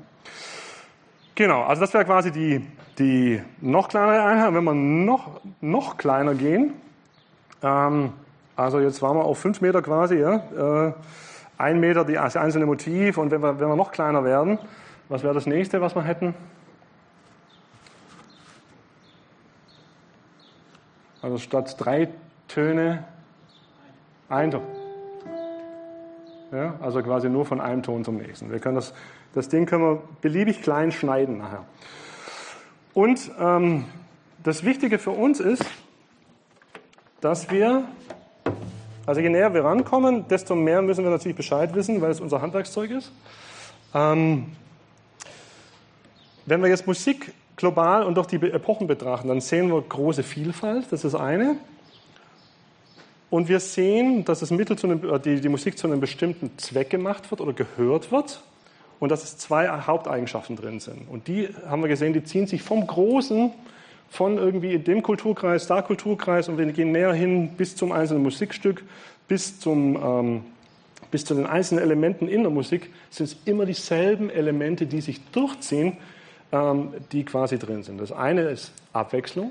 [1.35, 2.67] Genau, also das wäre quasi die,
[2.99, 4.55] die noch kleinere Einheit.
[4.55, 6.73] Wenn wir noch, noch kleiner gehen,
[7.63, 8.13] ähm,
[8.57, 10.93] also jetzt waren wir auf fünf Meter quasi, ja, äh,
[11.59, 14.59] ein Meter die, das einzelne Motiv und wenn wir, wenn wir noch kleiner werden,
[15.09, 16.35] was wäre das nächste, was wir hätten?
[21.23, 22.09] Also statt drei
[22.47, 23.05] Töne
[24.29, 24.78] ein Ton.
[26.51, 28.51] Ja, also quasi nur von einem Ton zum nächsten.
[28.51, 28.95] Wir können das,
[29.35, 31.65] das Ding können wir beliebig klein schneiden nachher.
[32.95, 33.85] Und ähm,
[34.43, 35.65] das Wichtige für uns ist,
[37.21, 37.85] dass wir,
[39.05, 42.41] also je näher wir rankommen, desto mehr müssen wir natürlich Bescheid wissen, weil es unser
[42.41, 43.13] Handwerkszeug ist.
[43.95, 44.47] Ähm,
[46.47, 50.87] wenn wir jetzt Musik global und durch die Epochen betrachten, dann sehen wir große Vielfalt,
[50.91, 51.57] das ist eine.
[53.31, 56.91] Und wir sehen, dass das Mittel einem, äh, die, die Musik zu einem bestimmten Zweck
[56.91, 58.41] gemacht wird oder gehört wird
[59.01, 61.09] und dass es zwei Haupteigenschaften drin sind.
[61.09, 63.53] Und die haben wir gesehen, die ziehen sich vom Großen,
[64.11, 68.83] von irgendwie dem Kulturkreis, da Kulturkreis und wir gehen näher hin bis zum einzelnen Musikstück,
[69.29, 70.45] bis, zum, ähm,
[71.11, 75.21] bis zu den einzelnen Elementen in der Musik, sind es immer dieselben Elemente, die sich
[75.31, 75.99] durchziehen,
[76.51, 78.01] ähm, die quasi drin sind.
[78.01, 79.51] Das eine ist Abwechslung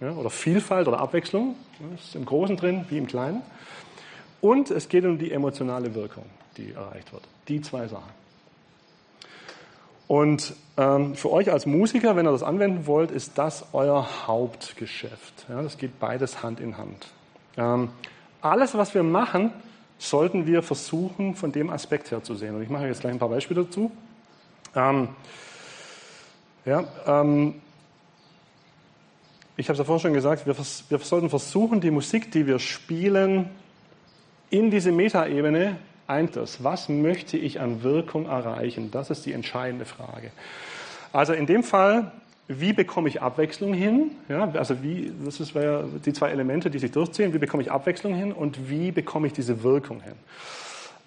[0.00, 1.56] ja, oder Vielfalt oder Abwechslung,
[1.92, 3.42] das ist im Großen drin wie im Kleinen.
[4.40, 6.24] Und es geht um die emotionale Wirkung,
[6.56, 7.22] die erreicht wird.
[7.48, 8.10] Die zwei Sachen.
[10.08, 15.46] Und ähm, für euch als Musiker, wenn ihr das anwenden wollt, ist das euer Hauptgeschäft.
[15.48, 17.08] Ja, das geht beides Hand in Hand.
[17.56, 17.90] Ähm,
[18.40, 19.52] alles, was wir machen,
[19.98, 22.54] sollten wir versuchen, von dem Aspekt her zu sehen.
[22.54, 23.90] Und ich mache jetzt gleich ein paar Beispiele dazu.
[24.74, 25.08] Ähm,
[26.64, 27.54] ja, ähm,
[29.56, 32.58] ich habe es ja vorhin schon gesagt, wir, wir sollten versuchen, die Musik, die wir
[32.58, 33.48] spielen,
[34.50, 36.62] in diese Metaebene einters.
[36.62, 38.90] Was möchte ich an Wirkung erreichen?
[38.90, 40.30] Das ist die entscheidende Frage.
[41.12, 42.12] Also in dem Fall,
[42.48, 44.12] wie bekomme ich Abwechslung hin?
[44.28, 45.54] Ja, also wie, das ist
[46.04, 47.32] die zwei Elemente, die sich durchziehen.
[47.32, 50.14] Wie bekomme ich Abwechslung hin und wie bekomme ich diese Wirkung hin?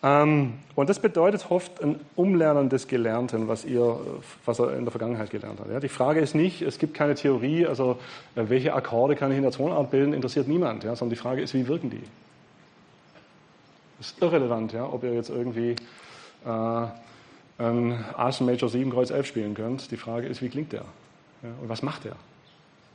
[0.01, 3.99] Ähm, und das bedeutet oft ein Umlernen des Gelernten, was, ihr,
[4.45, 5.83] was er in der Vergangenheit gelernt hat.
[5.83, 7.99] Die Frage ist nicht, es gibt keine Theorie, also
[8.35, 11.53] äh, welche Akkorde kann ich in der Tonart bilden, interessiert niemand, sondern die Frage ist,
[11.53, 12.03] wie wirken die?
[13.99, 15.75] ist irrelevant, ob ihr jetzt irgendwie
[16.45, 16.87] äh,
[17.57, 19.91] ein Ass Major 7 Kreuz 11 spielen könnt.
[19.91, 20.85] Die Frage ist, wie klingt der?
[21.41, 22.15] Und was macht der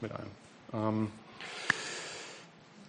[0.01, 1.09] mit einem?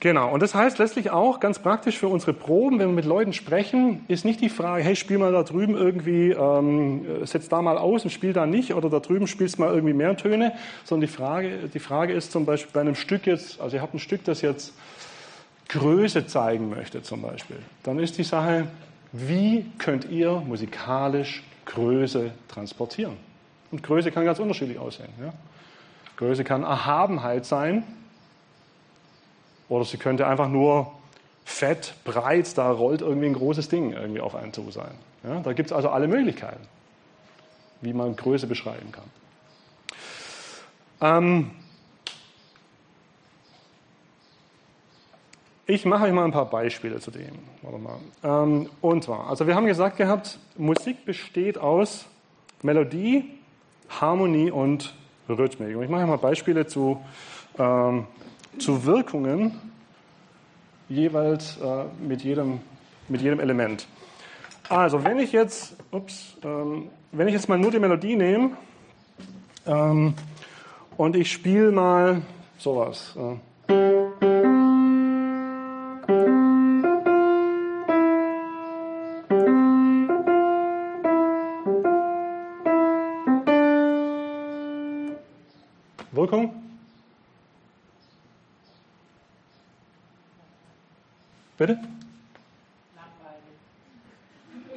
[0.05, 3.33] Genau, und das heißt letztlich auch ganz praktisch für unsere Proben, wenn wir mit Leuten
[3.33, 7.79] sprechen, ist nicht die Frage, hey, spiel mal da drüben irgendwie, ähm, setz da mal
[7.79, 11.11] aus und spiel da nicht, oder da drüben spielst mal irgendwie mehr Töne, sondern die
[11.15, 14.23] Frage, die Frage ist zum Beispiel bei einem Stück jetzt, also ihr habt ein Stück,
[14.25, 14.75] das jetzt
[15.69, 18.67] Größe zeigen möchte zum Beispiel, dann ist die Sache,
[19.11, 23.17] wie könnt ihr musikalisch Größe transportieren?
[23.71, 25.09] Und Größe kann ganz unterschiedlich aussehen.
[25.19, 25.33] Ja?
[26.17, 27.83] Größe kann Erhabenheit sein
[29.69, 30.91] oder sie könnte einfach nur
[31.43, 34.95] fett, breit, da rollt irgendwie ein großes Ding irgendwie auf einen zu sein.
[35.23, 35.39] Ja?
[35.39, 36.67] Da gibt es also alle Möglichkeiten,
[37.82, 39.06] wie man Größe beschreiben kann.
[41.01, 41.51] Ähm,
[45.67, 47.39] Ich mache euch mal ein paar Beispiele zu dem.
[47.63, 47.97] Warte mal.
[48.23, 52.06] Ähm, und zwar, also wir haben gesagt gehabt, Musik besteht aus
[52.62, 53.23] Melodie,
[53.89, 54.93] Harmonie und
[55.28, 55.75] Rhythmik.
[55.75, 57.04] Und ich mache euch mal Beispiele zu,
[57.58, 58.06] ähm,
[58.59, 59.59] zu Wirkungen
[60.89, 62.59] jeweils äh, mit, jedem,
[63.07, 63.87] mit jedem Element.
[64.69, 68.51] Also wenn ich jetzt, ups, ähm, wenn ich jetzt mal nur die Melodie nehme
[69.65, 70.13] ähm,
[70.97, 72.21] und ich spiele mal
[72.57, 73.15] sowas.
[73.17, 73.35] Äh,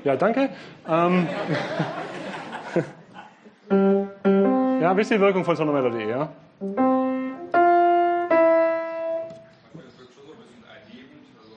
[0.09, 0.49] Ja, danke.
[0.89, 1.29] Ähm,
[4.81, 6.31] ja, wisst ihr die Wirkung von so einer Melodie, ja?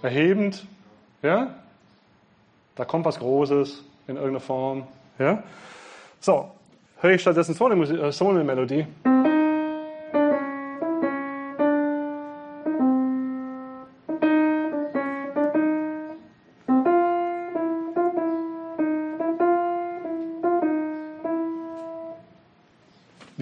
[0.02, 0.66] Erhebend,
[1.22, 1.56] ja?
[2.76, 4.84] Da kommt was Großes in irgendeiner Form,
[5.18, 5.42] ja?
[6.20, 6.52] So,
[7.00, 7.70] höre ich stattdessen so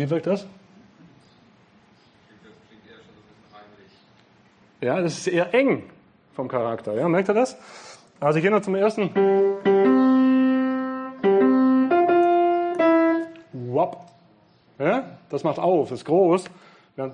[0.10, 0.48] Wie wirkt das?
[4.82, 5.84] Ja, das ist eher eng
[6.34, 6.96] vom Charakter.
[6.96, 7.56] Ja, merkt ihr das?
[8.20, 9.14] Also ich gehe noch zum ersten.
[13.54, 14.04] Wop.
[14.80, 16.46] Ja, das macht auf, ist groß.
[16.98, 17.12] Ja.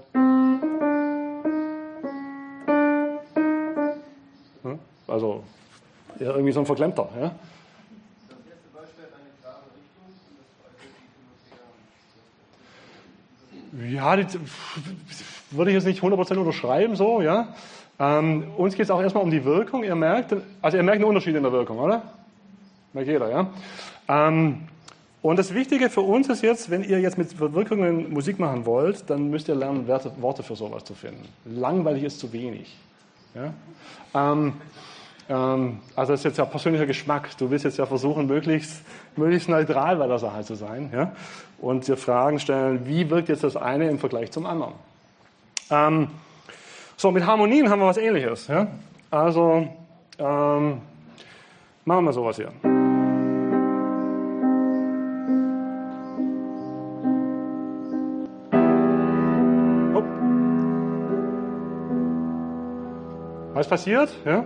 [5.06, 5.44] Also
[6.18, 7.10] ja, irgendwie so ein Verklemmter.
[7.20, 7.32] Ja.
[14.06, 14.38] Ja, das
[15.50, 17.48] würde ich jetzt nicht 100% unterschreiben, so, ja.
[17.98, 19.84] Ähm, uns geht es auch erstmal um die Wirkung.
[19.84, 22.04] Ihr merkt, also ihr merkt einen Unterschied in der Wirkung, oder?
[22.94, 23.50] Merkt jeder, ja?
[24.08, 24.68] Ähm,
[25.22, 29.10] und das Wichtige für uns ist jetzt, wenn ihr jetzt mit Wirkungen Musik machen wollt,
[29.10, 31.28] dann müsst ihr lernen, Worte für sowas zu finden.
[31.46, 32.78] Langweilig ist zu wenig.
[33.34, 33.54] Ja?
[34.14, 34.54] Ähm,
[35.28, 37.36] ähm, also das ist jetzt ja persönlicher Geschmack.
[37.38, 38.84] Du willst jetzt ja versuchen, möglichst,
[39.16, 40.92] möglichst neutral bei der Sache zu sein.
[40.94, 41.14] Ja?
[41.60, 44.74] Und dir Fragen stellen, wie wirkt jetzt das eine im Vergleich zum anderen.
[45.72, 46.08] Ähm,
[46.98, 48.48] so, mit Harmonien haben wir was ähnliches.
[48.48, 48.68] Ja?
[49.10, 49.68] Also,
[50.20, 50.82] ähm,
[51.86, 52.52] machen wir sowas hier.
[63.54, 64.10] Was passiert?
[64.26, 64.46] Ja?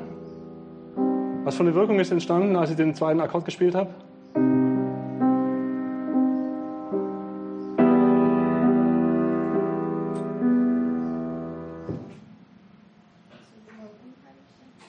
[1.49, 3.89] Was für eine Wirkung ist entstanden, als ich den zweiten Akkord gespielt habe?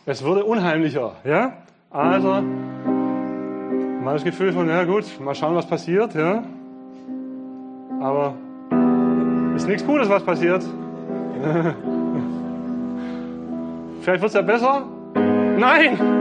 [0.05, 1.55] Es wurde unheimlicher, ja?
[1.89, 2.43] Also,
[4.03, 6.43] mal das Gefühl von, ja gut, mal schauen, was passiert, ja?
[8.03, 8.35] Aber
[9.57, 10.63] ist nichts Gutes, was passiert.
[14.03, 14.85] Vielleicht wird es ja besser?
[15.57, 16.20] Nein!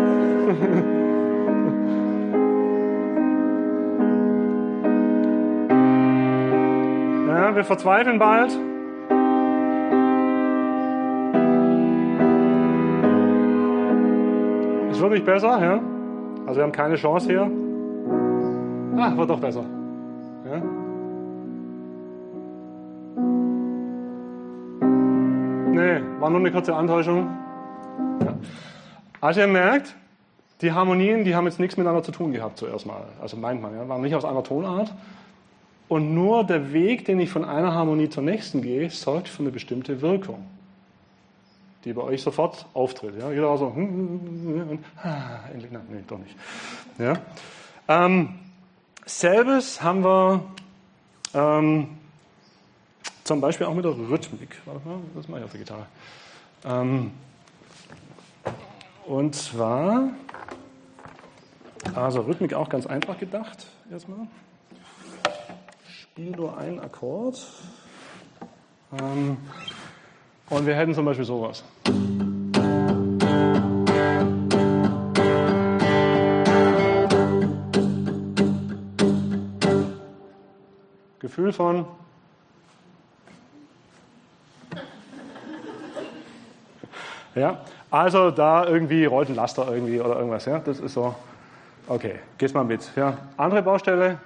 [7.27, 8.49] ja, wir verzweifeln bald.
[14.89, 15.79] Es wird nicht besser, ja?
[16.47, 17.51] Also wir haben keine Chance hier.
[18.97, 19.63] Ah, wird doch besser.
[20.45, 20.61] Ja?
[25.71, 27.27] Nee, war nur eine kurze Antäuschung.
[29.21, 29.95] Also ihr merkt,
[30.61, 33.05] die Harmonien, die haben jetzt nichts miteinander zu tun gehabt zuerst mal.
[33.21, 34.93] Also meint man, ja, waren nicht aus einer Tonart.
[35.87, 39.51] Und nur der Weg, den ich von einer Harmonie zur nächsten gehe, sorgt für eine
[39.51, 40.45] bestimmte Wirkung,
[41.83, 43.15] die bei euch sofort auftritt.
[43.19, 46.35] Ja, jeder war so, hm, hm, hm, und, ah, endlich, nein, nee, doch nicht.
[46.99, 47.13] Ja.
[47.87, 48.35] Ähm,
[49.05, 50.43] selbes haben wir
[51.33, 51.87] ähm,
[53.23, 54.61] zum Beispiel auch mit der Rhythmik.
[55.15, 55.85] Was mache ich auf der Gitarre?
[56.65, 57.11] Ähm,
[59.09, 60.09] und zwar,
[61.95, 64.27] also Rhythmik auch ganz einfach gedacht, erstmal.
[65.87, 67.43] Spiel nur einen Akkord.
[69.01, 69.37] Ähm,
[70.51, 71.63] und wir hätten zum Beispiel sowas.
[81.17, 81.85] Gefühl von
[87.35, 90.45] ja, also da irgendwie rollt ein Laster irgendwie oder irgendwas.
[90.45, 90.59] Ja?
[90.59, 91.15] Das ist so.
[91.87, 92.91] Okay, gehst mal mit.
[92.95, 93.17] Ja?
[93.37, 94.19] Andere Baustelle.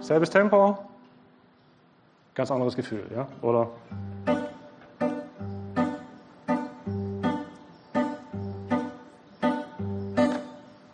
[0.00, 0.78] Selbes Tempo,
[2.34, 3.26] ganz anderes Gefühl, ja?
[3.40, 3.70] Oder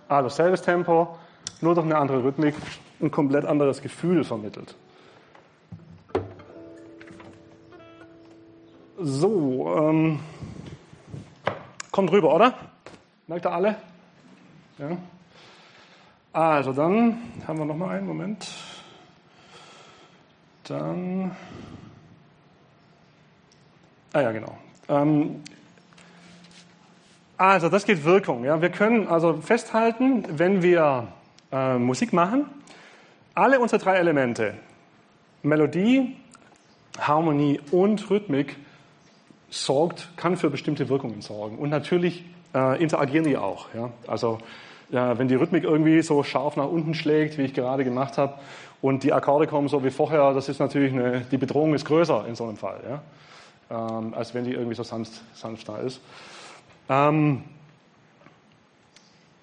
[0.06, 1.16] also selbes Tempo,
[1.60, 2.54] nur durch eine andere Rhythmik
[3.00, 4.74] ein komplett anderes Gefühl vermittelt.
[9.00, 10.20] So, ähm,
[11.92, 12.54] kommt rüber, oder?
[13.28, 13.76] Merkt ihr alle?
[14.78, 14.96] Ja.
[16.32, 18.48] Also dann haben wir noch mal einen Moment.
[20.64, 21.30] Dann,
[24.12, 24.58] ah ja genau.
[24.88, 25.42] Ähm,
[27.36, 28.44] also das geht Wirkung.
[28.44, 31.08] Ja, wir können also festhalten, wenn wir
[31.52, 32.46] äh, Musik machen,
[33.38, 34.54] alle unsere drei Elemente,
[35.42, 36.16] Melodie,
[36.98, 38.56] Harmonie und Rhythmik,
[39.50, 41.56] sorgt, kann für bestimmte Wirkungen sorgen.
[41.58, 42.24] Und natürlich
[42.54, 43.66] äh, interagieren die auch.
[43.74, 43.90] Ja?
[44.06, 44.38] Also
[44.90, 48.34] ja, wenn die Rhythmik irgendwie so scharf nach unten schlägt, wie ich gerade gemacht habe,
[48.80, 52.26] und die Akkorde kommen so wie vorher, das ist natürlich eine, die Bedrohung ist größer
[52.28, 53.98] in so einem Fall, ja?
[53.98, 56.00] ähm, als wenn die irgendwie so sanft, sanft da ist.
[56.88, 57.42] Ähm,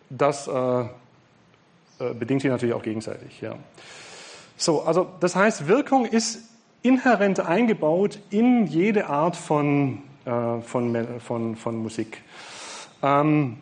[0.09, 0.85] das äh,
[1.99, 3.41] äh, bedingt sich natürlich auch gegenseitig.
[3.41, 3.55] Ja.
[4.57, 6.39] So, also das heißt, Wirkung ist
[6.81, 12.21] inhärent eingebaut in jede Art von, äh, von, von, von Musik.
[13.01, 13.57] Ähm,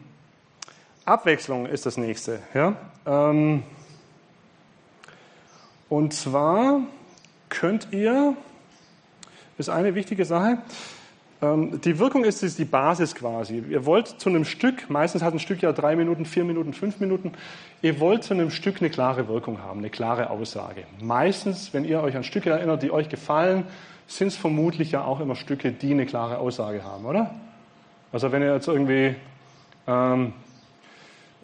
[1.05, 2.39] Abwechslung ist das nächste.
[2.53, 2.75] Ja?
[3.05, 3.63] Ähm,
[5.89, 6.81] und zwar
[7.49, 8.35] könnt ihr,
[9.57, 10.57] ist eine wichtige Sache,
[11.43, 13.63] die Wirkung ist, ist die Basis quasi.
[13.69, 16.99] Ihr wollt zu einem Stück, meistens hat ein Stück ja drei Minuten, vier Minuten, fünf
[16.99, 17.33] Minuten,
[17.81, 20.83] ihr wollt zu einem Stück eine klare Wirkung haben, eine klare Aussage.
[21.01, 23.65] Meistens, wenn ihr euch an Stücke erinnert, die euch gefallen,
[24.07, 27.33] sind es vermutlich ja auch immer Stücke, die eine klare Aussage haben, oder?
[28.11, 29.15] Also wenn ihr jetzt irgendwie
[29.87, 30.33] ähm,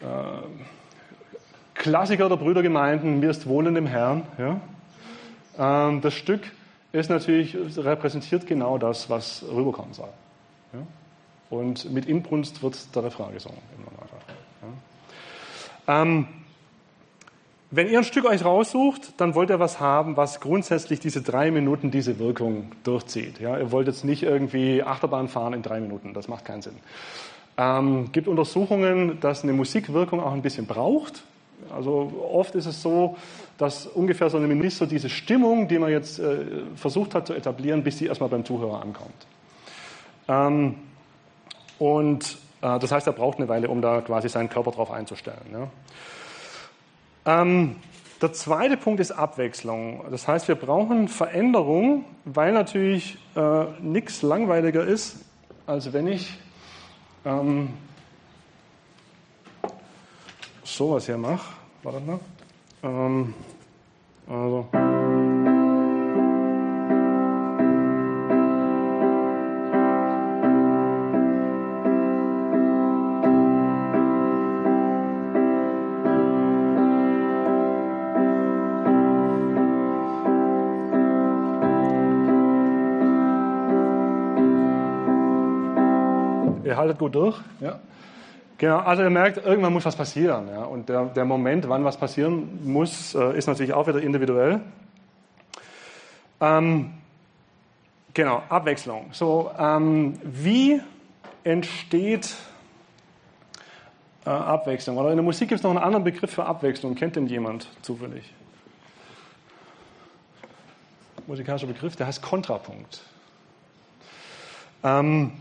[0.02, 0.06] äh,
[1.74, 4.62] Klassiker der Brüdergemeinden, mir ist wohl in dem Herrn, ja?
[5.58, 6.41] Ähm, das Stück
[6.92, 10.10] ist natürlich, repräsentiert genau das, was rüberkommen soll.
[10.74, 10.80] Ja?
[11.50, 14.20] Und mit Inbrunst wird der Refrain gesungen im Normalfall.
[15.88, 16.02] Ja?
[16.02, 16.28] Ähm,
[17.72, 21.52] wenn ihr ein Stück euch raussucht, dann wollt ihr was haben, was grundsätzlich diese drei
[21.52, 23.40] Minuten diese Wirkung durchzieht.
[23.40, 23.60] Ja?
[23.60, 26.78] Ihr wollt jetzt nicht irgendwie Achterbahn fahren in drei Minuten, das macht keinen Sinn.
[27.58, 31.24] Ähm, gibt Untersuchungen, dass eine Musikwirkung auch ein bisschen braucht.
[31.74, 33.18] Also oft ist es so,
[33.57, 36.45] dass ungefähr so eine Minute so diese Stimmung, die man jetzt äh,
[36.76, 39.28] versucht hat zu etablieren, bis sie erstmal beim Zuhörer ankommt.
[40.28, 40.76] Ähm,
[41.78, 45.70] und äh, das heißt, er braucht eine Weile, um da quasi seinen Körper drauf einzustellen.
[47.26, 47.41] Ja.
[47.41, 47.76] Ähm,
[48.22, 50.03] der zweite Punkt ist Abwechslung.
[50.12, 55.26] Das heißt, wir brauchen Veränderung, weil natürlich äh, nichts langweiliger ist,
[55.66, 56.38] als wenn ich
[57.26, 57.70] ähm,
[60.76, 61.54] sowas hier mache.
[61.84, 62.20] Warte mal.
[62.84, 63.34] Ähm,
[64.28, 64.68] also.
[86.64, 87.36] Ihr haltet gut durch.
[87.62, 87.80] Ja.
[88.60, 90.49] Genau, also ihr merkt, irgendwann muss was passieren.
[90.49, 90.64] Ja?
[90.64, 94.60] Und der, der Moment, wann was passieren muss, äh, ist natürlich auch wieder individuell.
[96.41, 96.91] Ähm,
[98.14, 99.07] genau, Abwechslung.
[99.14, 100.82] So, ähm, wie
[101.45, 102.36] entsteht
[104.26, 104.97] äh, Abwechslung?
[104.97, 106.95] Oder in der Musik gibt es noch einen anderen Begriff für Abwechslung.
[106.95, 108.34] Kennt denn jemand zufällig?
[111.28, 113.05] Musikalischer Begriff, der heißt Kontrapunkt.
[114.84, 115.32] Ähm,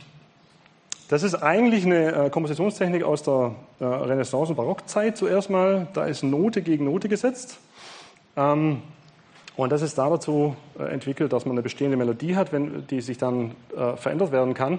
[1.08, 5.88] das ist eigentlich eine äh, Kompositionstechnik aus der äh, Renaissance- und Barockzeit zuerst mal.
[5.94, 7.58] Da ist Note gegen Note gesetzt.
[8.36, 8.82] Ähm,
[9.56, 13.00] und das ist da dazu äh, entwickelt, dass man eine bestehende Melodie hat, wenn, die
[13.00, 13.52] sich dann
[13.96, 14.78] verändert werden kann.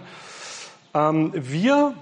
[0.93, 1.93] Ähm, wir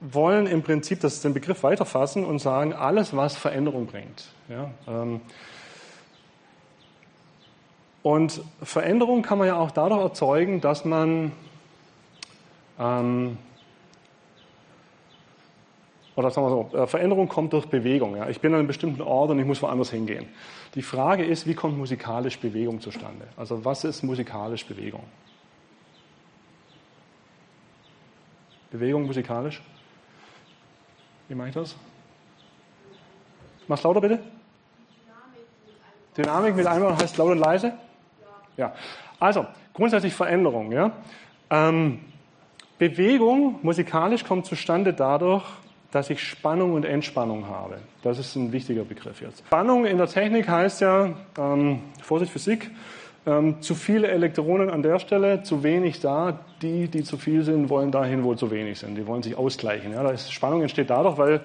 [0.00, 4.26] wollen im Prinzip das, den Begriff weiterfassen und sagen, alles, was Veränderung bringt.
[4.48, 5.20] Ja, ähm,
[8.02, 11.32] und Veränderung kann man ja auch dadurch erzeugen, dass man
[12.78, 13.36] ähm,
[16.16, 18.16] oder sagen wir so, äh, Veränderung kommt durch Bewegung.
[18.16, 18.28] Ja.
[18.28, 20.26] Ich bin an einem bestimmten Ort und ich muss woanders hingehen.
[20.74, 23.28] Die Frage ist, wie kommt musikalisch Bewegung zustande?
[23.36, 25.04] Also was ist musikalisch Bewegung?
[28.70, 29.62] Bewegung musikalisch?
[31.28, 31.76] Wie mache ich das?
[33.68, 34.18] Mach's lauter bitte.
[36.16, 37.74] Dynamik mit einmal heißt laut und leise?
[38.56, 38.74] Ja.
[39.20, 40.72] Also, grundsätzlich Veränderung.
[40.72, 40.92] Ja.
[41.50, 42.00] Ähm,
[42.78, 45.44] Bewegung musikalisch kommt zustande dadurch,
[45.96, 47.78] dass ich Spannung und Entspannung habe.
[48.02, 49.42] Das ist ein wichtiger Begriff jetzt.
[49.46, 52.70] Spannung in der Technik heißt ja, ähm, Vorsicht Physik,
[53.26, 56.40] ähm, zu viele Elektronen an der Stelle, zu wenig da.
[56.60, 58.96] Die, die zu viel sind, wollen dahin, wo zu wenig sind.
[58.96, 59.92] Die wollen sich ausgleichen.
[59.92, 61.40] Ja, ist, Spannung entsteht dadurch, weil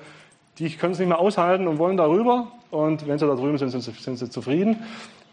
[0.60, 2.52] die können es nicht mehr aushalten und wollen darüber.
[2.72, 4.84] Und wenn sie da drüben sind, sind sie, sind sie zufrieden.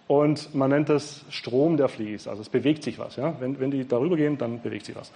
[0.06, 2.28] Und man nennt das Strom, der fließt.
[2.28, 3.16] Also es bewegt sich was.
[3.16, 3.34] Ja?
[3.40, 5.10] Wenn, wenn die darüber gehen, dann bewegt sich was.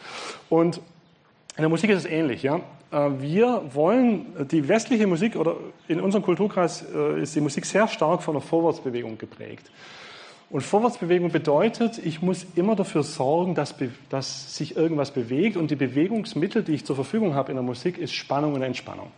[0.48, 0.78] Und
[1.56, 2.42] in der Musik ist es ähnlich.
[2.42, 2.60] Ja?
[2.92, 5.56] Äh, wir wollen, die westliche Musik oder
[5.88, 9.70] in unserem Kulturkreis äh, ist die Musik sehr stark von der Vorwärtsbewegung geprägt.
[10.50, 13.74] Und Vorwärtsbewegung bedeutet, ich muss immer dafür sorgen, dass,
[14.10, 15.56] dass sich irgendwas bewegt.
[15.56, 19.10] Und die Bewegungsmittel, die ich zur Verfügung habe in der Musik, ist Spannung und Entspannung.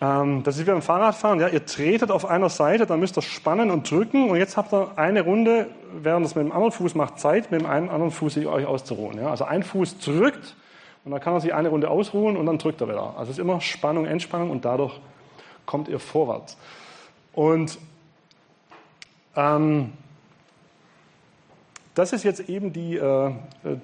[0.00, 1.40] Ähm, das ist wie beim Fahrradfahren.
[1.40, 1.48] Ja?
[1.48, 4.30] Ihr tretet auf einer Seite, dann müsst ihr spannen und drücken.
[4.30, 5.66] Und jetzt habt ihr eine Runde,
[6.00, 9.18] während es mit dem anderen Fuß macht, Zeit, mit dem einen anderen Fuß euch auszuruhen.
[9.18, 9.30] Ja?
[9.30, 10.54] Also ein Fuß drückt
[11.06, 13.14] und dann kann er sich eine Runde ausruhen und dann drückt er wieder.
[13.16, 15.00] Also es ist immer Spannung, Entspannung und dadurch
[15.64, 16.58] kommt ihr vorwärts.
[17.32, 17.78] Und
[19.36, 19.92] ähm,
[21.94, 23.30] das ist jetzt eben die, äh,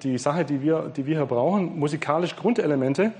[0.03, 1.79] die Sache, die wir, die wir hier brauchen.
[1.79, 3.13] Musikalische Grundelemente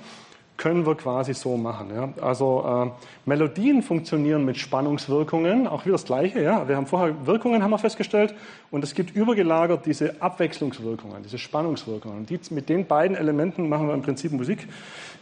[0.57, 1.91] können wir quasi so machen.
[1.93, 2.09] Ja.
[2.21, 6.41] Also äh, Melodien funktionieren mit Spannungswirkungen, auch wieder das Gleiche.
[6.41, 6.67] Ja.
[6.67, 8.35] Wir haben vorher Wirkungen haben wir festgestellt
[8.71, 12.25] und es gibt übergelagert diese Abwechslungswirkungen, diese Spannungswirkungen.
[12.25, 14.67] Die, mit den beiden Elementen machen wir im Prinzip Musik.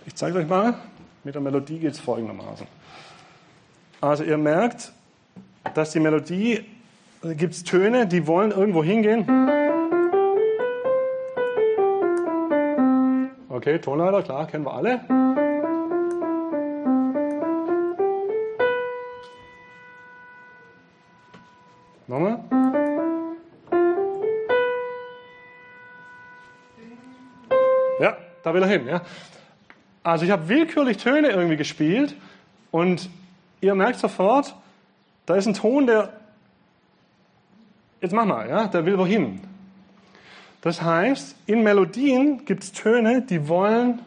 [0.05, 0.75] Ich zeige euch mal.
[1.23, 2.65] Mit der Melodie geht es folgendermaßen.
[4.01, 4.91] Also ihr merkt,
[5.75, 6.65] dass die Melodie,
[7.21, 9.25] da gibt es Töne, die wollen irgendwo hingehen.
[13.61, 15.01] Okay, Tonleiter, klar, kennen wir alle.
[22.07, 22.39] Nochmal.
[27.99, 28.87] Ja, da will er hin.
[28.87, 29.01] Ja.
[30.01, 32.15] Also ich habe willkürlich Töne irgendwie gespielt
[32.71, 33.11] und
[33.61, 34.55] ihr merkt sofort,
[35.27, 36.13] da ist ein Ton, der,
[38.01, 39.50] jetzt mach mal, ja, der will wohin.
[40.61, 43.99] Das heißt, in Melodien gibt es Töne, die wollen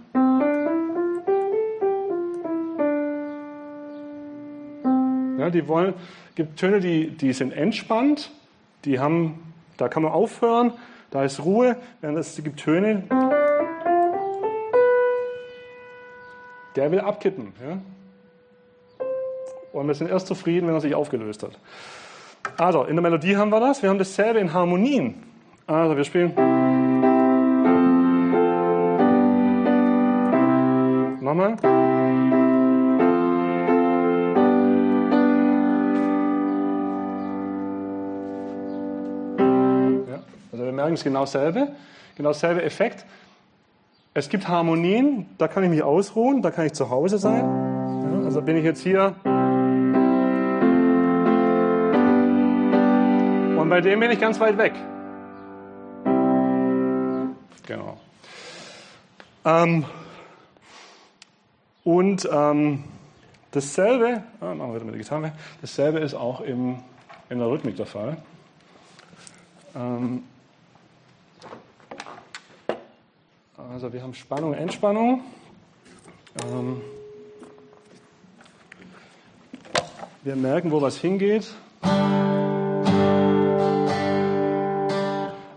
[5.37, 5.95] ja, die wollen,
[6.37, 8.31] gibt Töne, die, die sind entspannt,
[8.85, 10.73] die haben, da kann man aufhören,
[11.11, 13.03] da ist Ruhe, es gibt Töne,
[16.77, 17.53] der will abkippen.
[17.67, 17.79] Ja?
[19.73, 21.59] Und wir sind erst zufrieden, wenn er sich aufgelöst hat.
[22.57, 23.83] Also, in der Melodie haben wir das.
[23.83, 25.34] Wir haben dasselbe in Harmonien.
[25.67, 26.35] Also, wir spielen.
[31.23, 31.57] Nochmal.
[40.07, 40.21] Ja,
[40.53, 41.69] also wir merken es genau dasselbe.
[42.17, 43.07] Genau dasselbe Effekt.
[44.13, 47.43] Es gibt Harmonien, da kann ich mich ausruhen, da kann ich zu Hause sein.
[47.43, 49.15] Ja, also bin ich jetzt hier.
[53.59, 54.75] Und bei dem bin ich ganz weit weg.
[57.67, 57.99] Genau.
[59.45, 59.85] Ähm,
[61.85, 62.85] und ähm,
[63.51, 66.79] dasselbe, ah, machen wir wieder mit der Gitarre, dasselbe ist auch im,
[67.29, 68.17] in der Rhythmik der Fall.
[69.75, 70.25] Ähm,
[73.57, 75.23] also wir haben Spannung, Entspannung.
[76.43, 76.81] Ähm,
[80.23, 81.53] wir merken, wo was hingeht.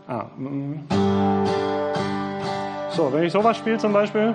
[0.07, 1.46] Ah, mm.
[2.97, 4.33] So, wenn ich sowas spiele zum Beispiel.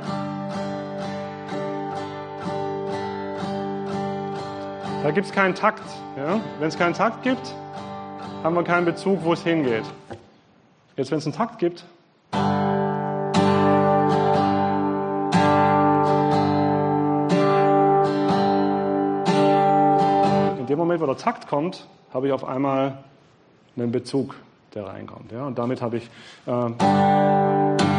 [5.03, 5.83] Da gibt es keinen Takt.
[6.17, 6.41] Ja?
[6.61, 7.55] Wenn es keinen Takt gibt,
[8.45, 9.83] haben wir keinen Bezug, wo es hingeht.
[10.97, 11.85] Jetzt, wenn es einen Takt gibt,
[20.61, 22.99] in dem Moment, wo der Takt kommt, habe ich auf einmal
[23.77, 24.37] einen Bezug,
[24.73, 25.33] der reinkommt.
[25.33, 25.47] Ja?
[25.47, 26.09] Und damit habe ich.
[26.47, 27.92] Äh,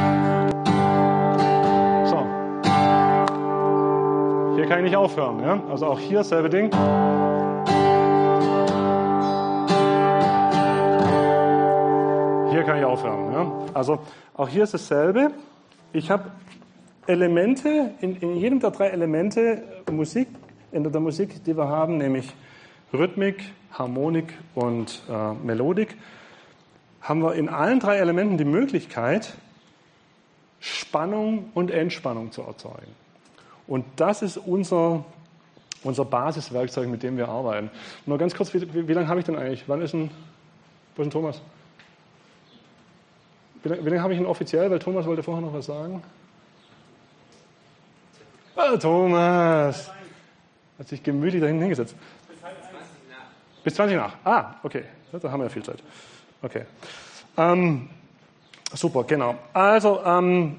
[4.63, 5.41] Hier kann ich nicht aufhören.
[5.41, 5.61] Ja?
[5.69, 6.71] Also auch hier dasselbe Ding.
[12.49, 13.33] Hier kann ich aufhören.
[13.33, 13.51] Ja?
[13.73, 13.99] Also
[14.35, 15.31] auch hier ist dasselbe.
[15.91, 16.31] Ich habe
[17.07, 20.29] Elemente, in, in jedem der drei Elemente Musik,
[20.71, 22.33] in der Musik, die wir haben, nämlich
[22.93, 23.43] Rhythmik,
[23.73, 25.97] Harmonik und äh, Melodik,
[27.01, 29.33] haben wir in allen drei Elementen die Möglichkeit,
[30.61, 33.02] Spannung und Entspannung zu erzeugen.
[33.73, 35.03] Und das ist unser,
[35.81, 37.71] unser Basiswerkzeug, mit dem wir arbeiten.
[38.05, 39.63] Nur ganz kurz, wie, wie, lange habe ich denn eigentlich?
[39.65, 40.11] Wann ist ein,
[40.95, 41.41] wo ist ein Thomas?
[43.63, 44.69] Wie lange, wie lange habe ich ihn offiziell?
[44.69, 46.03] Weil Thomas wollte vorher noch was sagen.
[48.55, 49.89] Ah, Thomas!
[50.77, 51.95] Hat sich gemütlich dahin hingesetzt.
[53.63, 54.13] Bis 20 nach.
[54.23, 54.83] Ah, okay.
[55.11, 55.81] Da haben wir ja viel Zeit.
[56.43, 56.65] Okay.
[57.37, 57.89] Ähm,
[58.71, 59.33] super, genau.
[59.51, 60.57] Also, ähm,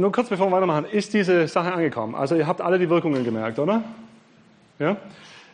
[0.00, 2.14] nur kurz bevor wir weitermachen, ist diese Sache angekommen?
[2.14, 3.82] Also, ihr habt alle die Wirkungen gemerkt, oder?
[4.78, 4.96] Ja?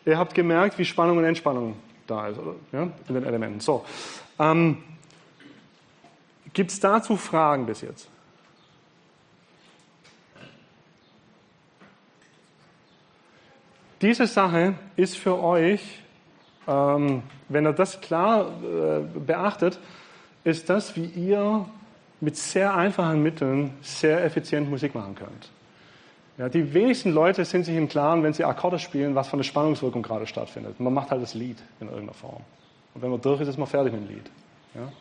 [0.05, 1.75] Ihr habt gemerkt, wie Spannung und Entspannung
[2.07, 2.55] da ist, oder?
[2.73, 2.83] Ja?
[3.09, 3.61] In den Elementen.
[3.61, 3.85] So.
[4.39, 4.79] Ähm,
[6.53, 8.09] Gibt es dazu Fragen bis jetzt?
[14.01, 16.03] Diese Sache ist für euch,
[16.69, 19.81] ähm, wenn ihr das klar äh, beachtet,
[20.45, 21.67] ist das, wie ihr
[22.21, 25.51] mit sehr einfachen Mitteln sehr effizient Musik machen könnt.
[26.39, 29.45] Ja, die wenigsten Leute sind sich im Klaren, wenn sie Akkorde spielen, was für eine
[29.45, 30.79] Spannungswirkung gerade stattfindet.
[30.81, 32.43] Man macht halt das Lied in irgendeiner Form.
[32.95, 34.31] Und wenn man durch ist, ist man fertig mit dem Lied.
[34.75, 34.93] Ja?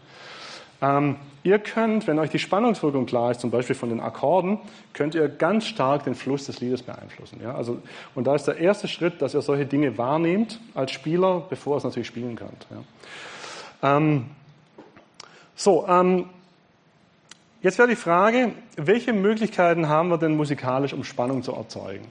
[0.81, 4.59] Ähm, ihr könnt, wenn euch die Spannungswirkung klar ist, zum Beispiel von den Akkorden,
[4.93, 7.39] könnt ihr ganz stark den Fluss des Liedes beeinflussen.
[7.41, 7.55] Ja?
[7.55, 7.81] Also,
[8.13, 11.77] und da ist der erste Schritt, dass ihr solche Dinge wahrnehmt als Spieler, bevor ihr
[11.77, 12.67] es natürlich spielen könnt.
[13.81, 13.97] Ja?
[13.97, 14.25] Ähm,
[15.55, 16.29] so, ähm,
[17.65, 22.07] jetzt wäre die Frage, welche Möglichkeiten haben wir denn musikalisch, um Spannung zu erzeugen?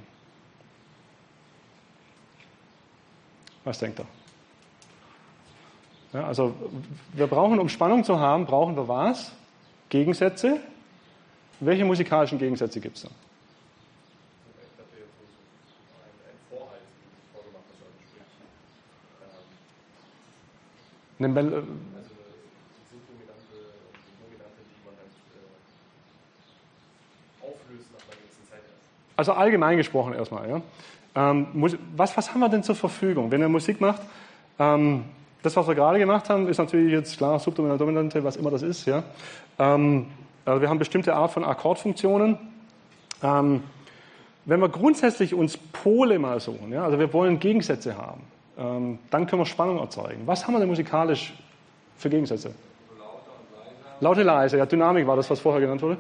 [3.63, 4.07] Was denkt ihr?
[6.13, 6.55] Ja, also
[7.13, 9.33] wir brauchen, um Spannung zu haben, brauchen wir was?
[9.89, 10.61] Gegensätze.
[11.61, 13.11] Welche musikalischen Gegensätze gibt es da?
[21.21, 21.63] Eine
[29.17, 30.49] also allgemein gesprochen erstmal.
[30.49, 30.61] Ja.
[31.15, 31.47] Ähm,
[31.97, 33.31] was, was haben wir denn zur Verfügung?
[33.31, 34.03] Wenn er Musik macht,
[34.59, 35.05] ähm,
[35.43, 38.63] das, was wir gerade gemacht haben, ist natürlich jetzt klar, Subdominante, Dominante, was immer das
[38.63, 38.87] ist.
[38.87, 39.03] Ja.
[39.59, 40.07] Ähm,
[40.45, 42.39] also wir haben bestimmte Art von Akkordfunktionen.
[43.23, 43.63] Ähm,
[44.47, 48.21] wenn wir grundsätzlich uns Pole mal suchen, ja, also wir wollen Gegensätze haben,
[48.59, 50.23] ähm, dann können wir Spannung erzeugen.
[50.27, 51.33] Was haben wir denn musikalisch
[51.97, 52.55] für Gegensätze?
[54.01, 54.59] Laute, leise.
[54.59, 55.97] Ja, Dynamik war das, was vorher genannt wurde.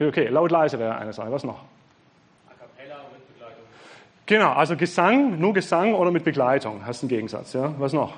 [0.00, 1.30] Okay, laut, leise wäre eine Sache.
[1.30, 1.60] Was noch?
[2.48, 3.64] A cappella mit Begleitung.
[4.32, 6.86] Genau, also Gesang, nur Gesang oder mit Begleitung.
[6.86, 7.74] Hast einen Gegensatz, ja?
[7.78, 8.14] Was noch?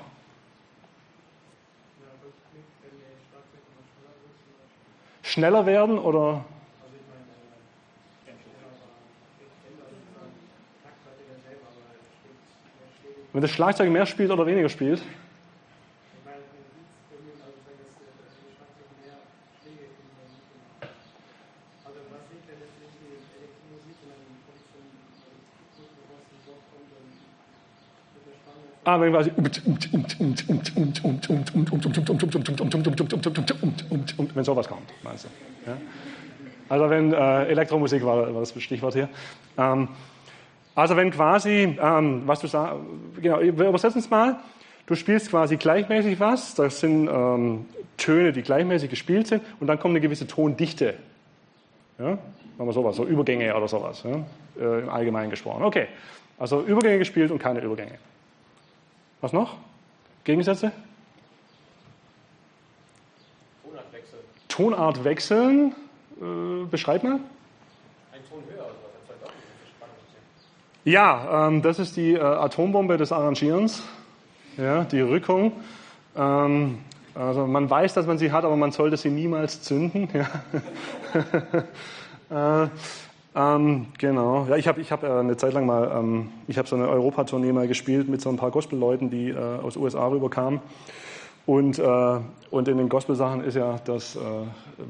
[5.23, 6.45] Schneller werden oder?
[13.33, 15.03] Wenn das Schlagzeug mehr spielt oder weniger spielt?
[28.85, 29.31] Ah, wenn quasi
[34.35, 35.29] wenn sowas kommt, meinst du?
[35.69, 35.77] Ja?
[36.69, 39.09] Also wenn äh, Elektromusik war, war, das Stichwort hier.
[39.57, 39.87] Ähm,
[40.75, 42.75] also wenn quasi, ähm, was du sagst,
[43.21, 44.37] genau, wir übersetzen es mal.
[44.85, 47.65] Du spielst quasi gleichmäßig was, das sind ähm,
[47.97, 50.93] Töne, die gleichmäßig gespielt sind, und dann kommt eine gewisse Tondichte.
[51.97, 52.19] Ja?
[52.57, 54.23] Machen wir sowas, so Übergänge oder sowas, ja?
[54.63, 55.63] äh, im Allgemeinen gesprochen.
[55.63, 55.87] Okay,
[56.37, 57.97] also Übergänge gespielt und keine Übergänge.
[59.25, 59.55] Was noch?
[60.23, 60.71] Gegensätze?
[63.63, 64.19] Tonart wechseln.
[64.47, 65.75] Tonart wechseln.
[66.21, 67.13] Äh, beschreib mal.
[67.13, 67.19] Ein
[68.29, 68.75] Ton höher, also
[69.23, 69.31] was.
[70.83, 73.81] Ja, ähm, das ist die äh, Atombombe des Arrangierens.
[74.57, 75.53] Ja, die Rückung.
[76.15, 76.77] Ähm,
[77.15, 80.07] also man weiß, dass man sie hat, aber man sollte sie niemals zünden.
[82.29, 82.63] Ja.
[82.63, 82.69] äh,
[83.35, 84.45] ähm, genau.
[84.49, 86.87] Ja, ich habe ich hab, äh, eine Zeit lang mal, ähm, ich habe so eine
[86.87, 90.61] Europatournee mal gespielt mit so ein paar Gospel-Leuten, die äh, aus USA rüberkamen.
[91.45, 92.19] Und, äh,
[92.49, 94.19] und in den Gospel-Sachen ist ja, das äh,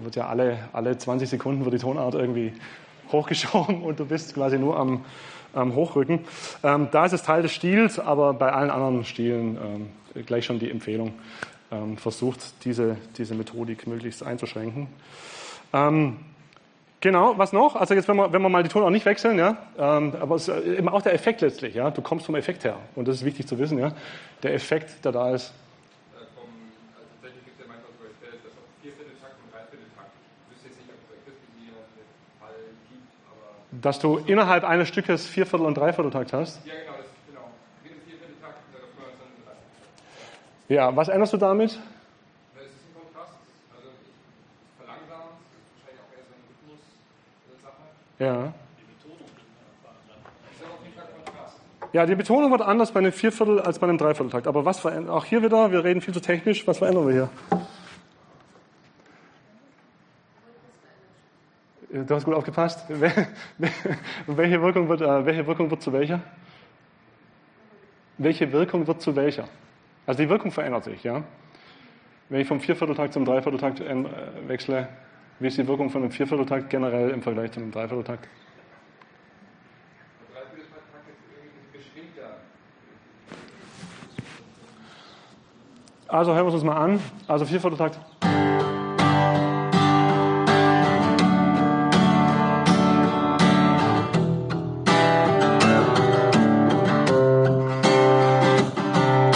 [0.03, 2.53] wird ja alle, alle 20 Sekunden wird die Tonart irgendwie
[3.11, 5.03] hochgeschoben und du bist quasi nur am,
[5.53, 6.19] am Hochrücken.
[6.63, 9.57] Ähm, da ist es Teil des Stils, aber bei allen anderen Stilen
[10.15, 11.13] ähm, gleich schon die Empfehlung,
[11.71, 14.87] ähm, versucht diese, diese Methodik möglichst einzuschränken.
[15.73, 16.17] Ähm,
[17.05, 17.75] Genau, was noch?
[17.75, 20.47] Also jetzt, wenn wir, wenn wir mal die Tonart nicht wechseln, ja, ähm, aber es
[20.47, 21.91] ist eben auch der Effekt letztlich, ja.
[21.91, 23.91] Du kommst vom Effekt her und das ist wichtig zu wissen, ja.
[24.41, 25.53] Der Effekt, der da ist.
[25.53, 26.25] Äh,
[33.81, 36.65] dass auch du innerhalb eines Stückes Vierviertel- und Dreivierteltakt hast.
[36.65, 37.51] Ja, genau, das, genau.
[37.83, 38.57] Viervierteltakt.
[40.69, 41.69] Ja, was änderst du damit?
[41.69, 43.33] Es ist ein Kontrast,
[43.75, 46.65] also ich, ich verlangsamt, das ist wahrscheinlich auch eher so eine Rhythmus-Sache.
[46.65, 46.89] Ja.
[46.89, 46.93] Die Betonung
[47.35, 47.53] verändert.
[47.53, 48.04] Ich sage auf jeden Fall
[51.25, 51.61] Kontrast.
[51.93, 54.47] Ja, die Betonung wird anders bei einem Vierviertel als bei einem Dreivierteltakt.
[54.47, 57.29] Aber was verändert, auch hier wieder, wir reden viel zu technisch, was verändern wir hier?
[62.05, 62.85] Du hast gut aufgepasst.
[64.27, 66.19] Welche Wirkung wird, äh, welche Wirkung wird zu welcher?
[68.17, 69.47] Welche Wirkung wird zu welcher?
[70.05, 71.23] Also die Wirkung verändert sich, ja.
[72.27, 74.03] Wenn ich vom Viervierteltakt zum Dreivierteltakt äh,
[74.47, 74.89] wechsle,
[75.39, 78.27] wie ist die Wirkung von einem Viervierteltakt generell im Vergleich zu einem Dreivierteltakt?
[86.07, 86.99] Also hören wir uns das mal an.
[87.27, 87.99] Also Viervierteltakt.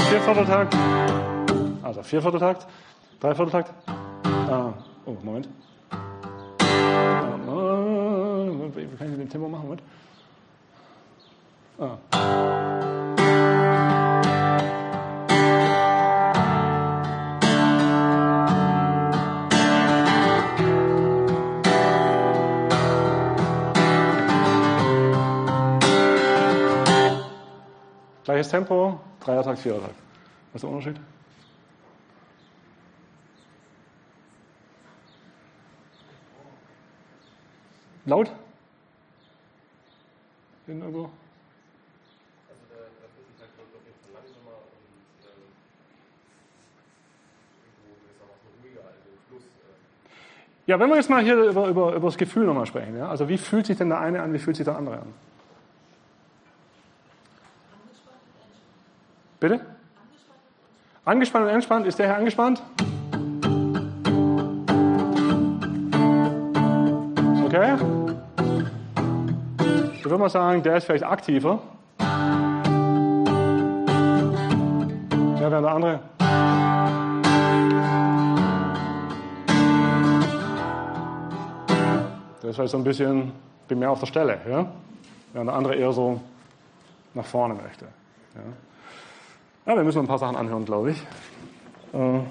[0.10, 0.76] Viervierteltakt.
[1.84, 2.68] Also Viervierteltakt.
[3.20, 3.74] Dreivierteltakt.
[4.50, 4.74] Ah,
[5.06, 5.50] oh, Moment.
[8.74, 9.64] Kann ich mit dem Tempo machen?
[9.64, 9.82] Moment.
[11.80, 11.98] Ah.
[28.26, 29.96] Gleiches Tempo, Dreiertakt, Vierertakt.
[30.54, 31.00] Was ist der Unterschied?
[38.06, 38.32] Laut?
[40.70, 41.10] Hinten irgendwo?
[42.48, 45.50] Also der, der wird auf jeden Fall langsamer und ähm,
[47.58, 49.42] irgendwo gewissermaßen ruhiger als im Fluss.
[49.42, 50.70] Äh.
[50.70, 52.96] Ja, wenn wir jetzt mal hier über, über, über das Gefühl nochmal sprechen.
[52.96, 53.10] Ja?
[53.10, 55.12] Also wie fühlt sich denn der eine an, wie fühlt sich der andere an?
[59.40, 59.66] Bitte?
[61.04, 61.88] Angespannt und entspannt.
[61.88, 62.62] Ist der Herr angespannt?
[67.44, 67.99] Okay.
[70.10, 71.60] Ich würde mal sagen, der ist vielleicht aktiver.
[72.00, 72.08] Ja,
[75.52, 76.00] während der andere.
[82.42, 83.34] Der ist halt so ein bisschen
[83.68, 84.66] bin mehr auf der Stelle, ja?
[85.34, 86.20] während der andere eher so
[87.14, 87.86] nach vorne möchte.
[88.34, 88.42] Ja?
[89.68, 91.06] ja wir müssen ein paar Sachen anhören, glaube ich.
[91.94, 92.22] Äh.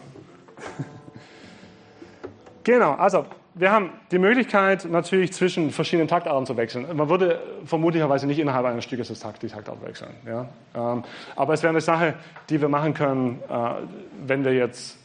[2.64, 3.24] Genau, also
[3.54, 6.86] wir haben die Möglichkeit natürlich zwischen verschiedenen Taktarten zu wechseln.
[6.96, 10.10] Man würde vermutlicherweise nicht innerhalb eines Stückes das Takt, die Taktart wechseln.
[10.26, 10.48] Ja?
[10.74, 11.02] Ähm,
[11.34, 12.14] aber es wäre eine Sache,
[12.50, 13.70] die wir machen können, äh,
[14.26, 14.96] wenn wir jetzt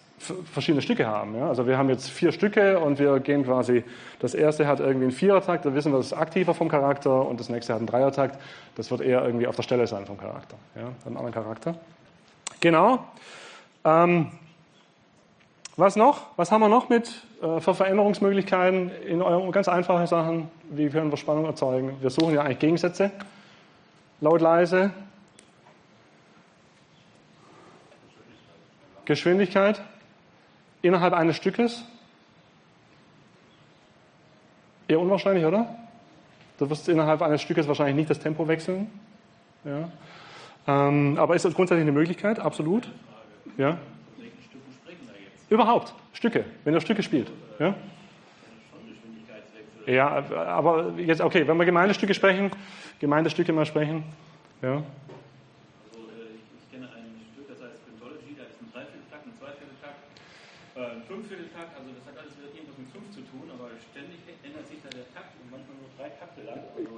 [0.52, 1.36] verschiedene Stücke haben.
[1.36, 1.50] Ja?
[1.50, 3.84] Also wir haben jetzt vier Stücke und wir gehen quasi,
[4.20, 7.40] das erste hat irgendwie einen Vierertakt, da wissen wir, das ist aktiver vom Charakter und
[7.40, 8.40] das nächste hat einen Dreiertakt,
[8.76, 10.90] das wird eher irgendwie auf der Stelle sein vom Charakter, ja?
[11.06, 11.76] einen anderen Charakter.
[12.60, 13.04] Genau.
[13.84, 14.28] Ähm,
[15.76, 16.28] was noch?
[16.38, 17.12] Was haben wir noch mit
[17.42, 20.52] äh, für Veränderungsmöglichkeiten in euren ganz einfachen Sachen?
[20.70, 21.98] Wie können wir Spannung erzeugen?
[22.02, 23.12] Wir suchen ja eigentlich Gegensätze.
[24.22, 24.92] Laut, leise.
[29.06, 29.82] Geschwindigkeit
[30.82, 31.84] innerhalb eines Stückes.
[34.88, 35.68] Eher unwahrscheinlich, oder?
[36.60, 38.88] Du wirst innerhalb eines Stückes wahrscheinlich nicht das Tempo wechseln.
[39.64, 39.90] Ja.
[40.68, 42.40] Ähm, aber ist das grundsätzlich eine Möglichkeit?
[42.40, 42.90] Absolut.
[43.58, 43.78] Ja.
[44.18, 45.43] welchen Stücken sprechen wir jetzt?
[45.54, 47.30] Überhaupt, Stücke, wenn ihr Stücke spielt.
[47.60, 47.76] Ja?
[49.86, 52.50] Ja, aber jetzt, okay, wenn wir Gemeindestücke sprechen,
[53.00, 54.04] Gemeindestücke mal sprechen.
[54.64, 54.82] Ja.
[54.82, 56.02] Ich,
[56.58, 60.02] ich kenne ein Stück, das heißt Pentology, da ist ein Dreivierteltakt, ein Zweivierteltakt,
[60.74, 64.66] ein Fünfvierteltakt, also das hat alles wieder irgendwas mit fünf zu tun, aber ständig ändert
[64.66, 66.66] sich da der Takt und manchmal nur drei Takte lang.
[66.74, 66.90] Also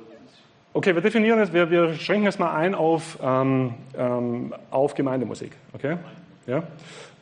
[0.71, 5.51] Okay, wir definieren jetzt, wir, wir schränken es mal ein auf, ähm, ähm, auf Gemeindemusik.
[5.73, 5.99] Okay?
[6.47, 6.63] Ja?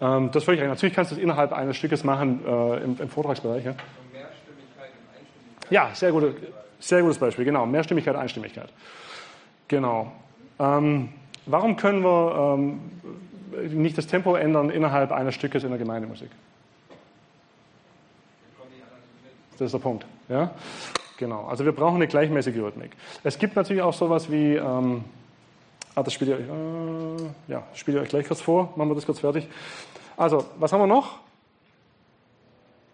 [0.01, 0.69] Ähm, das völlig recht.
[0.69, 3.65] Natürlich kannst du es innerhalb eines Stückes machen äh, im, im Vortragsbereich.
[3.65, 3.75] Ja?
[5.69, 6.35] Ja, sehr, gute,
[6.79, 7.65] sehr gutes Beispiel, genau.
[7.65, 8.69] Mehrstimmigkeit, Einstimmigkeit.
[9.67, 10.11] Genau.
[10.59, 11.09] Ähm,
[11.45, 12.79] warum können wir ähm,
[13.71, 16.29] nicht das Tempo ändern innerhalb eines Stückes in der Gemeindemusik?
[19.57, 20.05] Das ist der Punkt.
[20.29, 20.51] Ja?
[21.17, 21.45] Genau.
[21.45, 22.91] Also wir brauchen eine gleichmäßige Rhythmik.
[23.23, 25.05] Es gibt natürlich auch sowas wie, ähm,
[25.95, 29.05] ah, das spiele ich, äh, ja, spiele ich euch gleich kurz vor, machen wir das
[29.05, 29.47] kurz fertig.
[30.17, 31.19] Also, was haben wir noch?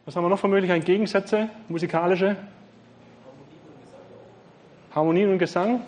[0.05, 0.85] Was haben wir noch für Möglichkeiten?
[0.85, 2.35] Gegensätze, musikalische?
[4.93, 5.81] Harmonie und Gesang.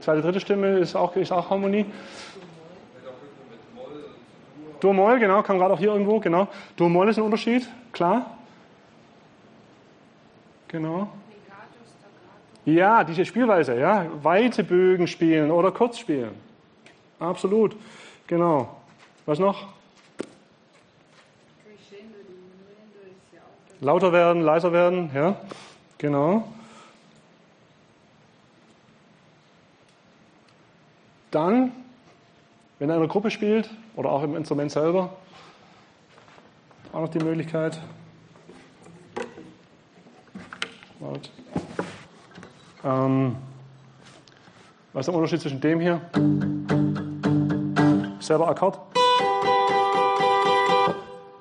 [0.00, 1.86] Zweite, dritte Stimme ist auch, ist auch Harmonie.
[4.80, 6.48] Dur-Moll, genau, kam gerade auch hier irgendwo, genau.
[6.76, 8.36] Dur-Moll ist ein Unterschied, klar.
[10.68, 11.08] Genau.
[12.64, 14.06] Ja, diese Spielweise, ja.
[14.22, 16.34] Weite Bögen spielen oder kurz spielen.
[17.18, 17.76] Absolut.
[18.26, 18.76] Genau.
[19.26, 19.66] Was noch?
[23.80, 25.36] Lauter werden, leiser werden, ja.
[25.98, 26.46] Genau.
[31.32, 31.72] Dann,
[32.78, 35.12] wenn er in einer Gruppe spielt oder auch im Instrument selber,
[36.92, 37.80] auch noch die Möglichkeit.
[41.00, 41.30] Laut.
[42.84, 43.36] Ähm,
[44.92, 46.00] was ist der Unterschied zwischen dem hier?
[48.20, 48.78] Selber Akkord.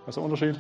[0.06, 0.60] Was ist der Unterschied?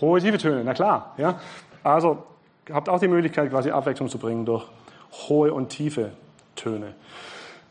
[0.00, 1.14] Hohe, tiefe Töne, na klar.
[1.18, 1.40] Ja?
[1.82, 2.24] Also
[2.70, 4.64] habt auch die Möglichkeit, quasi Abwechslung zu bringen durch
[5.28, 6.12] hohe und tiefe
[6.54, 6.94] Töne.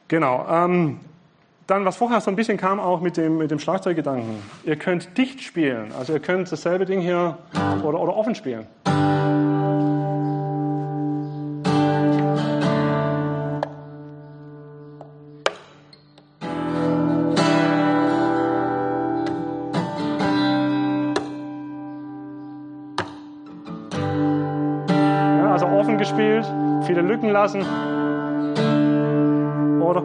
[0.08, 0.46] Genau.
[0.50, 1.00] Ähm,
[1.68, 4.42] dann, was vorher so ein bisschen kam, auch mit dem, mit dem Schlagzeuggedanken.
[4.64, 7.38] Ihr könnt dicht spielen, also ihr könnt dasselbe Ding hier
[7.84, 8.68] oder, oder offen spielen.
[27.08, 27.62] Lücken lassen.
[29.82, 30.02] Oder?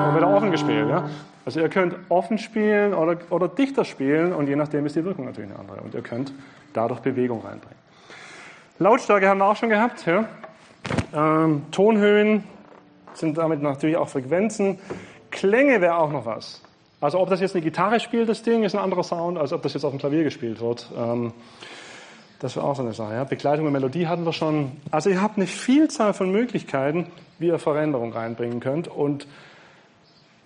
[0.00, 1.08] Und wieder offen gespielt, ja.
[1.44, 5.26] Also ihr könnt offen spielen oder, oder dichter spielen und je nachdem ist die Wirkung
[5.26, 5.82] natürlich eine andere.
[5.82, 6.32] Und ihr könnt
[6.72, 7.78] dadurch Bewegung reinbringen.
[8.78, 10.24] Lautstärke haben wir auch schon gehabt, ja.
[11.14, 12.44] Ähm, Tonhöhen
[13.12, 14.78] sind damit natürlich auch Frequenzen.
[15.30, 16.62] Klänge wäre auch noch was.
[17.04, 19.60] Also ob das jetzt eine Gitarre spielt, das Ding, ist ein anderer Sound, als ob
[19.60, 20.90] das jetzt auf dem Klavier gespielt wird.
[20.96, 21.34] Ähm,
[22.38, 23.12] das wäre auch so eine Sache.
[23.12, 23.24] Ja.
[23.24, 24.72] Begleitung und Melodie hatten wir schon.
[24.90, 28.88] Also ihr habt eine Vielzahl von Möglichkeiten, wie ihr Veränderung reinbringen könnt.
[28.88, 29.26] Und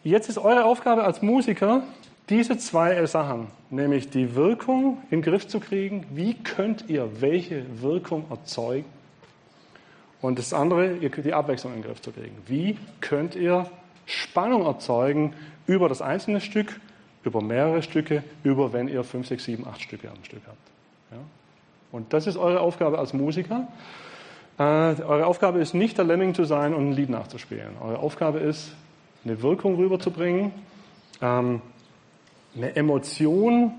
[0.02, 1.84] jetzt ist eure Aufgabe als Musiker,
[2.28, 6.06] diese zwei Sachen, nämlich die Wirkung in den Griff zu kriegen.
[6.10, 8.86] Wie könnt ihr welche Wirkung erzeugen?
[10.20, 12.36] Und das andere, die Abwechslung in den Griff zu kriegen.
[12.48, 13.70] Wie könnt ihr
[14.08, 15.34] Spannung erzeugen
[15.66, 16.80] über das einzelne Stück,
[17.24, 20.56] über mehrere Stücke, über wenn ihr fünf, sechs, sieben, acht Stücke am Stück habt.
[21.10, 21.18] Ja?
[21.92, 23.68] Und das ist eure Aufgabe als Musiker.
[24.58, 27.76] Äh, eure Aufgabe ist nicht der Lemming zu sein und ein Lied nachzuspielen.
[27.80, 28.72] Eure Aufgabe ist,
[29.24, 30.52] eine Wirkung rüberzubringen,
[31.20, 31.60] ähm,
[32.56, 33.72] eine Emotion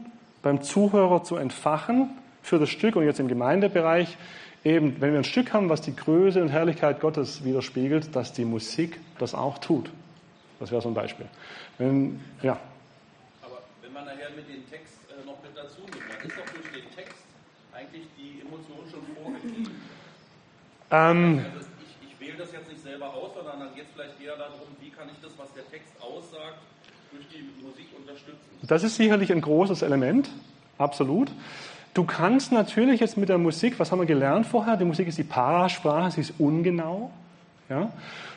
[0.44, 2.12] beim Zuhörer zu entfachen
[2.44, 2.96] für das Stück.
[2.96, 4.16] Und jetzt im Gemeindebereich
[4.64, 8.46] eben, wenn wir ein Stück haben, was die Größe und Herrlichkeit Gottes widerspiegelt, dass die
[8.46, 9.90] Musik das auch tut.
[10.60, 11.26] Das wäre so ein Beispiel.
[11.78, 12.58] Wenn, ja.
[13.42, 16.54] Aber wenn man nachher mit dem Text äh, noch mit dazu nimmt, dann ist doch
[16.54, 17.24] durch den Text
[17.74, 19.82] eigentlich die Emotion schon vorgegeben.
[20.92, 24.20] Ähm, Also ich, ich wähle das jetzt nicht selber aus, sondern dann geht es vielleicht
[24.22, 26.60] eher darum, wie kann ich das, was der Text aussagt,
[27.12, 28.50] durch die Musik unterstützen.
[28.64, 30.30] Das ist sicherlich ein großes Element,
[30.78, 31.32] absolut.
[31.94, 34.78] Du kannst natürlich jetzt mit der Musik, was haben wir gelernt vorher?
[34.78, 37.12] Die Musik ist die Parasprache, sie ist ungenau.
[37.70, 37.92] Ja?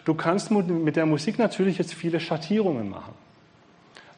[0.05, 3.14] Du kannst mit der Musik natürlich jetzt viele Schattierungen machen.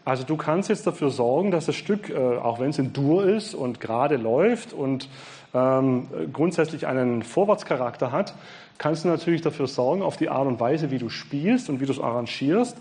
[0.04, 3.24] Also du kannst jetzt dafür sorgen, dass das Stück, äh, auch wenn es in Dur
[3.26, 5.08] ist und gerade läuft und
[5.54, 8.34] ähm, grundsätzlich einen Vorwärtscharakter hat,
[8.76, 11.86] kannst du natürlich dafür sorgen, auf die Art und Weise, wie du spielst und wie
[11.86, 12.76] du es arrangierst,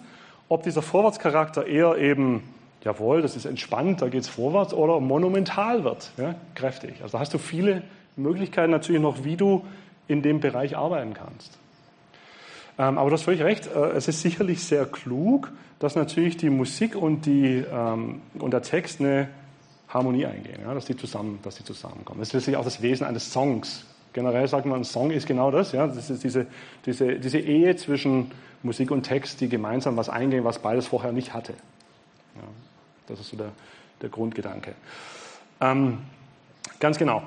[0.50, 2.44] ob dieser Vorwärtscharakter eher eben,
[2.84, 6.96] jawohl, das ist entspannt, da geht es vorwärts, oder monumental wird, ja, kräftig.
[7.02, 7.84] Also da hast du viele
[8.18, 9.66] Möglichkeiten natürlich noch, wie du
[10.08, 11.58] in dem Bereich arbeiten kannst.
[12.78, 16.50] Ähm, aber du hast völlig recht, äh, es ist sicherlich sehr klug, dass natürlich die
[16.50, 19.30] Musik und, die, ähm, und der Text eine
[19.90, 22.20] Harmonie eingehen, ja, dass, die zusammen, dass die zusammenkommen.
[22.20, 23.86] Das ist letztlich auch das Wesen eines Songs.
[24.12, 26.48] Generell sagt man, ein Song ist genau das, ja, das ist diese,
[26.86, 28.32] diese, diese Ehe zwischen
[28.64, 31.54] Musik und Text, die gemeinsam was eingehen, was beides vorher nicht hatte.
[32.36, 32.48] Ja,
[33.08, 33.52] das ist so der,
[34.02, 34.74] der Grundgedanke.
[35.62, 36.00] Ähm,
[36.80, 37.24] ganz genau.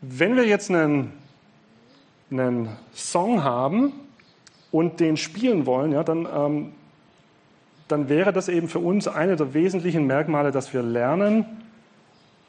[0.00, 1.12] Wenn wir jetzt einen
[2.30, 3.92] einen Song haben
[4.70, 6.72] und den spielen wollen, ja, dann, ähm,
[7.88, 11.46] dann wäre das eben für uns eine der wesentlichen Merkmale, dass wir lernen,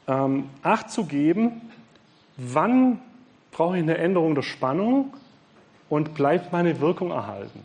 [0.08, 1.62] ähm, Acht zu geben,
[2.36, 3.00] wann
[3.52, 5.12] brauche ich eine Änderung der Spannung
[5.88, 7.60] und bleibt meine Wirkung erhalten.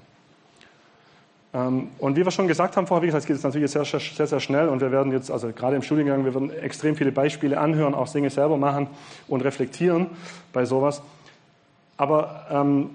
[1.53, 3.84] Ähm, und wie wir schon gesagt haben vorher, wie gesagt, es geht jetzt natürlich sehr,
[3.84, 7.12] sehr, sehr schnell und wir werden jetzt, also gerade im Studiengang, wir werden extrem viele
[7.12, 8.88] Beispiele anhören, auch Dinge selber machen
[9.28, 10.07] und reflektieren
[10.53, 11.01] bei sowas.
[12.02, 12.89] Aber ähm,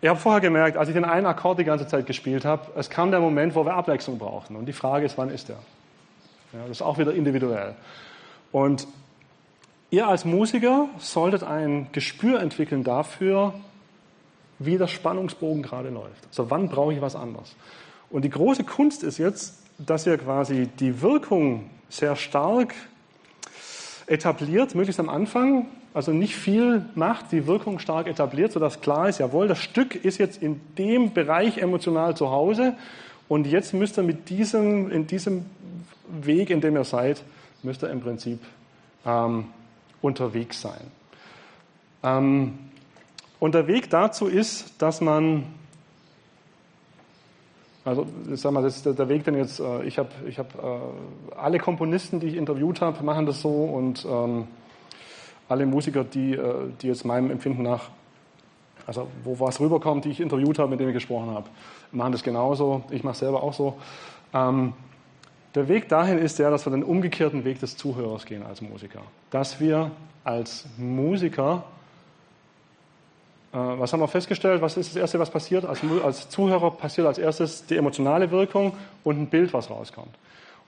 [0.00, 2.90] ich habe vorher gemerkt, als ich den einen Akkord die ganze Zeit gespielt habe, es
[2.90, 4.54] kam der Moment, wo wir Abwechslung brauchten.
[4.54, 5.56] Und die Frage ist, wann ist der?
[6.52, 7.74] Ja, das ist auch wieder individuell.
[8.52, 8.86] Und
[9.90, 13.52] ihr als Musiker solltet ein Gespür entwickeln dafür,
[14.60, 16.24] wie der Spannungsbogen gerade läuft.
[16.28, 17.56] Also wann brauche ich was anderes?
[18.10, 22.76] Und die große Kunst ist jetzt, dass ihr quasi die Wirkung sehr stark
[24.08, 29.18] etabliert, möglichst am Anfang, also nicht viel macht, die Wirkung stark etabliert, sodass klar ist,
[29.18, 32.74] jawohl, das Stück ist jetzt in dem Bereich emotional zu Hause
[33.28, 35.46] und jetzt müsst ihr mit diesem, in diesem
[36.08, 37.22] Weg, in dem ihr seid,
[37.62, 38.40] müsst ihr im Prinzip
[39.04, 39.46] ähm,
[40.00, 40.80] unterwegs sein.
[42.02, 42.58] Ähm,
[43.40, 45.44] und der Weg dazu ist, dass man,
[47.88, 50.78] also sag mal, das ist der Weg, den jetzt, äh, ich habe ich hab, äh,
[51.36, 54.46] alle Komponisten, die ich interviewt habe, machen das so und ähm,
[55.48, 57.88] alle Musiker, die, äh, die jetzt meinem Empfinden nach,
[58.86, 61.48] also wo was rüberkommt, die ich interviewt habe, mit denen ich gesprochen habe,
[61.90, 62.82] machen das genauso.
[62.90, 63.78] Ich mache selber auch so.
[64.34, 64.74] Ähm,
[65.54, 69.00] der Weg dahin ist der, dass wir den umgekehrten Weg des Zuhörers gehen als Musiker.
[69.30, 69.92] Dass wir
[70.24, 71.77] als Musiker, äh,
[73.52, 75.64] was haben wir festgestellt, was ist das Erste, was passiert?
[75.64, 78.74] Als, als Zuhörer passiert als erstes die emotionale Wirkung
[79.04, 80.14] und ein Bild, was rauskommt.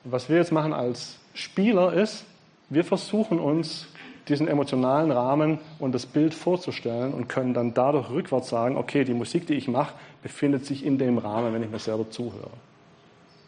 [0.04, 2.24] Und was wir jetzt machen als Spieler ist,
[2.70, 3.86] wir versuchen uns
[4.28, 9.14] diesen emotionalen Rahmen und das Bild vorzustellen und können dann dadurch rückwärts sagen, okay, die
[9.14, 12.50] Musik, die ich mache, befindet sich in dem Rahmen, wenn ich mir selber zuhöre.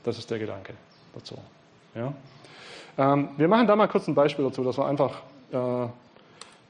[0.03, 0.75] Das ist der Gedanke
[1.15, 1.37] dazu.
[1.95, 2.13] Ja?
[2.99, 5.23] Ähm, wir machen da mal kurz ein Beispiel dazu, dass wir einfach,
[5.53, 5.87] äh,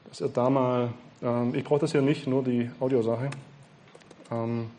[0.09, 0.89] dass ihr da mal,
[1.23, 3.29] ähm, ich brauche das hier nicht, nur die Audiosache.
[4.31, 4.69] Ähm,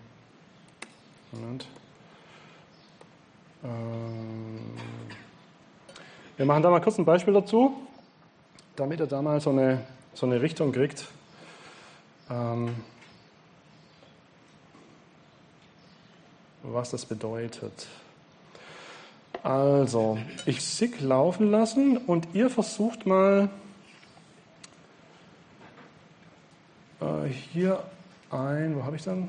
[1.33, 1.67] Moment.
[3.65, 4.61] Ähm,
[6.37, 7.75] wir machen da mal kurz ein Beispiel dazu
[8.77, 9.83] damit er da mal so eine,
[10.15, 11.07] so eine Richtung kriegt.
[12.31, 12.75] Ähm,
[16.63, 17.87] was das bedeutet.
[19.43, 23.51] Also, ich SIG laufen lassen und ihr versucht mal
[27.05, 27.83] äh, hier
[28.31, 29.29] ein, wo habe ich dann?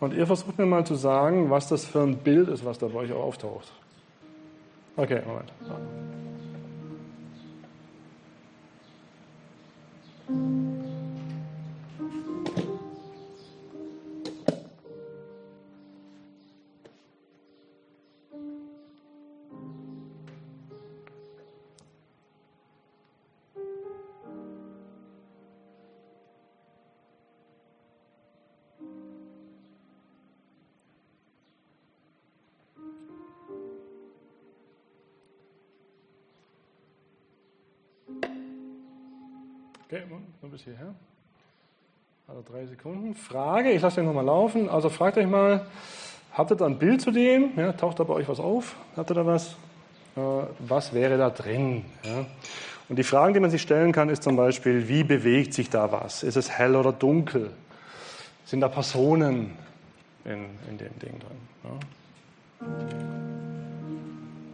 [0.00, 2.86] Und ihr versucht mir mal zu sagen, was das für ein Bild ist, was da
[2.88, 3.70] bei euch auftaucht.
[4.96, 5.52] Okay, Moment.
[39.90, 40.02] Okay,
[40.40, 40.94] nur bis hierher.
[42.28, 43.16] Also drei Sekunden.
[43.16, 44.68] Frage, ich lasse den nochmal laufen.
[44.68, 45.66] Also fragt euch mal,
[46.32, 47.50] habt ihr da ein Bild zu dem?
[47.56, 48.76] Ja, taucht da bei euch was auf?
[48.96, 49.56] Habt ihr da was?
[50.14, 50.20] Äh,
[50.60, 51.84] was wäre da drin?
[52.04, 52.24] Ja.
[52.88, 55.90] Und die Fragen, die man sich stellen kann, ist zum Beispiel, wie bewegt sich da
[55.90, 56.22] was?
[56.22, 57.50] Ist es hell oder dunkel?
[58.44, 59.58] Sind da Personen
[60.24, 61.40] in, in dem Ding drin?
[61.64, 61.70] Ja.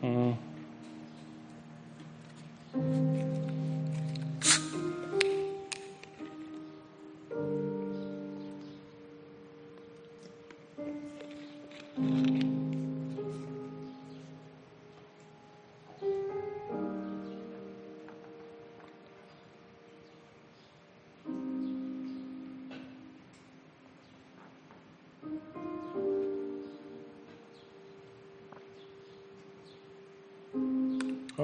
[0.00, 0.38] Hm.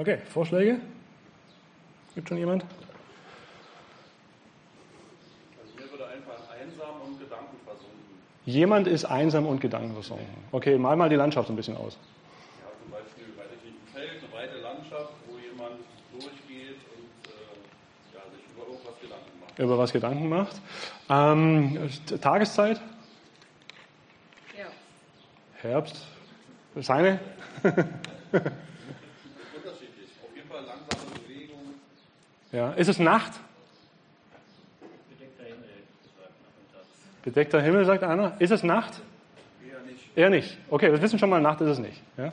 [0.03, 0.81] Okay, Vorschläge?
[2.13, 2.65] Gibt schon jemand?
[5.61, 8.19] Also mir würde einfach einsam und Gedanken versunken.
[8.43, 10.27] Jemand ist einsam und gedankenversunken.
[10.51, 11.97] Okay, mal mal die Landschaft ein bisschen aus.
[12.59, 15.79] Ja, zum Beispiel, weiß ich nicht, ein Feld, eine breite Landschaft, wo jemand
[16.11, 19.57] durchgeht und äh, ja, sich über irgendwas Gedanken macht.
[19.57, 20.61] Über was Gedanken macht.
[21.09, 21.89] Ähm,
[22.19, 22.81] Tageszeit?
[24.57, 24.65] Ja.
[25.61, 26.05] Herbst?
[26.75, 27.21] Seine?
[29.55, 30.09] Unterschiedlich.
[30.21, 31.75] Auf jeden Fall langsame Bewegung.
[32.53, 32.71] Ja.
[32.73, 33.33] Ist es Nacht?
[37.23, 37.79] Bedeckter Himmel.
[37.79, 38.39] Bedeckter sagt einer.
[38.39, 39.01] Ist es Nacht?
[39.67, 40.17] Eher nicht.
[40.17, 40.57] Eher nicht.
[40.69, 41.99] Okay, wir wissen schon mal, Nacht ist es nicht.
[42.15, 42.31] Ja?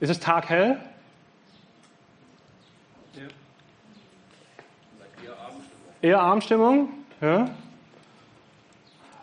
[0.00, 0.78] Ist es taghell?
[3.14, 3.22] Ja.
[5.22, 5.98] Eher Abendstimmung.
[6.02, 6.88] Eher Abendstimmung?
[7.20, 7.50] Ja.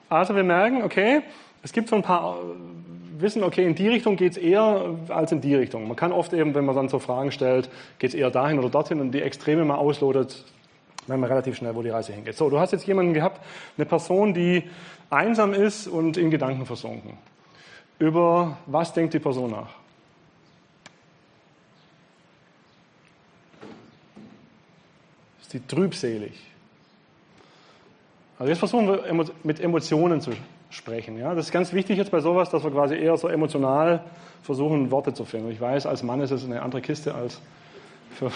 [0.07, 1.21] Also wir merken, okay,
[1.63, 2.37] es gibt so ein paar
[3.21, 5.87] Wissen, okay, in die Richtung geht es eher als in die Richtung.
[5.87, 8.69] Man kann oft eben, wenn man dann so Fragen stellt, geht es eher dahin oder
[8.69, 10.45] dorthin und die Extreme mal auslotet,
[11.05, 12.37] merkt man relativ schnell, wo die Reise hingeht.
[12.37, 13.41] So, du hast jetzt jemanden gehabt,
[13.77, 14.63] eine Person, die
[15.09, 17.17] einsam ist und in Gedanken versunken.
[17.97, 19.69] Über was denkt die Person nach?
[25.41, 26.39] Ist die trübselig?
[28.37, 30.31] Also jetzt versuchen wir mit Emotionen zu
[30.69, 31.17] sprechen.
[31.17, 31.33] Ja?
[31.35, 34.03] Das ist ganz wichtig jetzt bei sowas, dass wir quasi eher so emotional
[34.43, 35.51] versuchen, Worte zu finden.
[35.51, 37.41] Ich weiß, als Mann ist es eine andere Kiste als
[38.11, 38.31] für,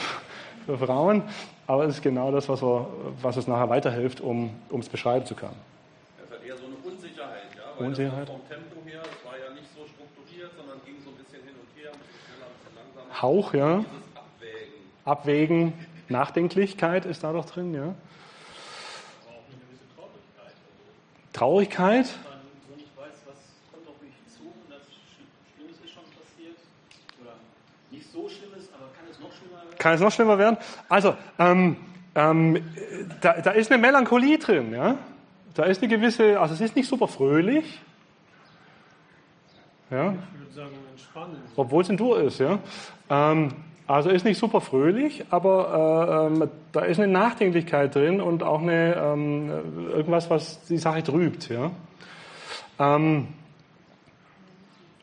[0.65, 1.23] für Frauen,
[1.67, 2.87] aber es ist genau das, was, wir,
[3.21, 5.55] was uns nachher weiterhilft, um es beschreiben zu können.
[6.19, 7.63] Das hat eher so eine Unsicherheit, ja.
[7.77, 8.27] Weil Unsicherheit.
[8.27, 11.53] Vom Tempo her, es war ja nicht so strukturiert, sondern ging so ein bisschen hin
[11.55, 13.21] und her, ein bisschen schneller, ein bisschen langsamer.
[13.21, 13.85] Hauch, ja.
[15.05, 15.73] Abwägen.
[15.73, 15.73] Abwägen,
[16.09, 17.95] Nachdenklichkeit ist da doch drin, ja.
[28.73, 29.77] Aber kann es noch schlimmer werden?
[29.77, 30.57] kann es noch schlimmer werden?
[30.89, 31.77] Also, ähm,
[32.15, 32.63] ähm,
[33.21, 34.97] da, da ist eine Melancholie drin, ja.
[35.55, 37.81] Da ist eine gewisse, also es ist nicht super fröhlich,
[39.91, 41.37] ja, Ich würde sagen, entspannen.
[41.55, 42.57] obwohl es ein Dur ist, ja.
[43.09, 43.53] Ähm,
[43.85, 48.61] also ist nicht super fröhlich, aber äh, ähm, da ist eine Nachdenklichkeit drin und auch
[48.61, 49.51] eine, ähm,
[49.89, 51.71] irgendwas, was die Sache trübt, ja.
[52.79, 53.27] Ähm,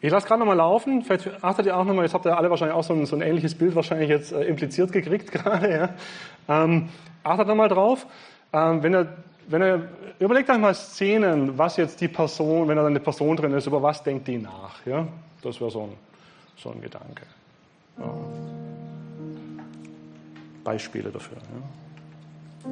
[0.00, 1.02] ich lasse gerade nochmal laufen.
[1.02, 3.22] Vielleicht achtet ihr auch nochmal, jetzt habt ihr alle wahrscheinlich auch so ein, so ein
[3.22, 5.70] ähnliches Bild wahrscheinlich jetzt äh, impliziert gekriegt gerade.
[5.70, 5.88] Ja.
[6.48, 6.88] Ähm,
[7.22, 8.06] achtet nochmal drauf.
[8.52, 9.16] Ähm, wenn ihr,
[9.48, 13.52] wenn ihr, überlegt euch mal Szenen, was jetzt die Person, wenn da eine Person drin
[13.52, 14.84] ist, über was denkt die nach.
[14.86, 15.06] Ja?
[15.42, 15.92] Das wäre so ein,
[16.56, 17.22] so ein Gedanke.
[17.98, 18.59] Ja.
[20.64, 21.38] Beispiele dafür.
[21.38, 22.70] Ja.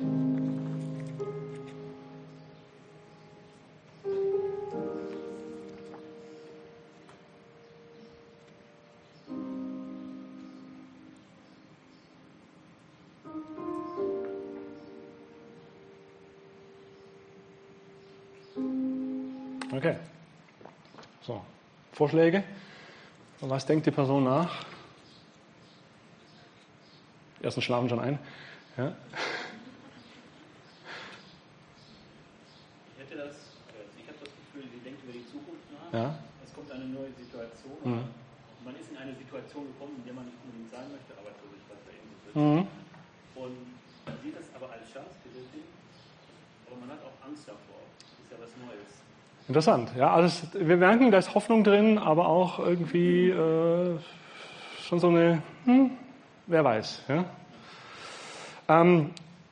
[0.00, 0.31] Okay.
[22.02, 22.42] Vorschläge?
[23.40, 24.64] Und was denkt die Person nach?
[27.38, 28.18] Die ersten schlafen schon ein.
[28.76, 28.90] Ja?
[32.90, 35.94] Ich hätte das, also ich habe das Gefühl, sie denkt über die Zukunft nach.
[35.94, 36.18] Ja?
[36.42, 37.78] Es kommt eine neue Situation.
[37.84, 38.10] Mhm.
[38.66, 41.94] Man ist in eine Situation gekommen, in der man nicht unbedingt sein möchte, Arbeitslosigkeit oder
[41.94, 42.34] irgendwas.
[42.34, 42.66] Mhm.
[43.38, 43.58] Und
[44.10, 45.14] man sieht das aber als Chance
[46.66, 47.78] aber man hat auch Angst davor.
[48.02, 49.11] Das ist ja was Neues.
[49.52, 49.90] Interessant.
[49.98, 53.98] Ja, also wir merken, da ist Hoffnung drin, aber auch irgendwie äh,
[54.82, 55.90] schon so eine, hm,
[56.46, 57.02] wer weiß.
[57.06, 57.24] Ja?
[58.70, 59.10] Ähm,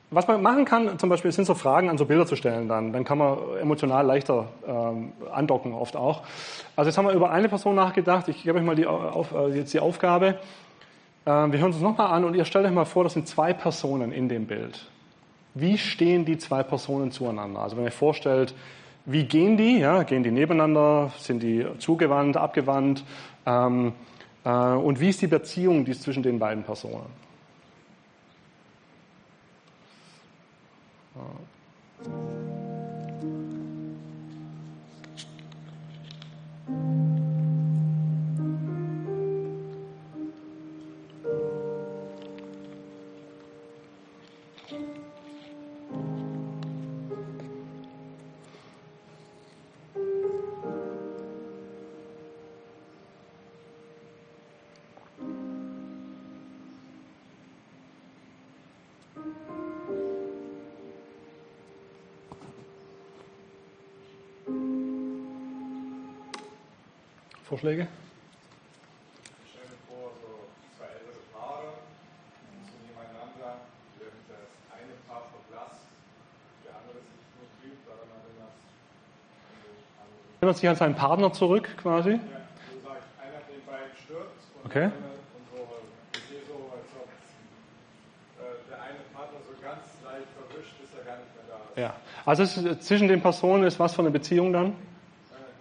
[0.09, 2.91] was man machen kann, zum Beispiel sind so Fragen an so Bilder zu stellen dann.
[2.93, 6.23] Dann kann man emotional leichter ähm, andocken oft auch.
[6.75, 8.27] Also jetzt haben wir über eine Person nachgedacht.
[8.27, 10.39] Ich gebe euch mal die, auf, äh, jetzt die Aufgabe.
[11.25, 13.53] Äh, wir hören uns nochmal an und ihr stellt euch mal vor, das sind zwei
[13.53, 14.83] Personen in dem Bild.
[15.53, 17.59] Wie stehen die zwei Personen zueinander?
[17.59, 18.55] Also wenn ihr vorstellt,
[19.05, 19.79] wie gehen die?
[19.79, 21.11] Ja, gehen die nebeneinander?
[21.17, 23.03] Sind die zugewandt, abgewandt?
[23.45, 23.93] Ähm,
[24.43, 27.21] äh, und wie ist die Beziehung die ist zwischen den beiden Personen?
[77.85, 78.07] Daran
[80.41, 80.57] erinnert.
[80.57, 82.11] sich an seinen Partner zurück quasi?
[82.11, 82.23] Ja, so
[82.77, 82.87] ich,
[83.21, 84.79] einer von den beiden stirbt und, Okay.
[84.79, 85.57] der andere, und so,
[86.17, 87.07] ich sehe so, als ob
[88.41, 91.77] äh, der eine Partner so ganz leicht verwischt ist, er gar nicht mehr da ist.
[91.77, 91.93] Ja.
[92.25, 94.75] Also ist, zwischen den Personen ist was für eine Beziehung dann?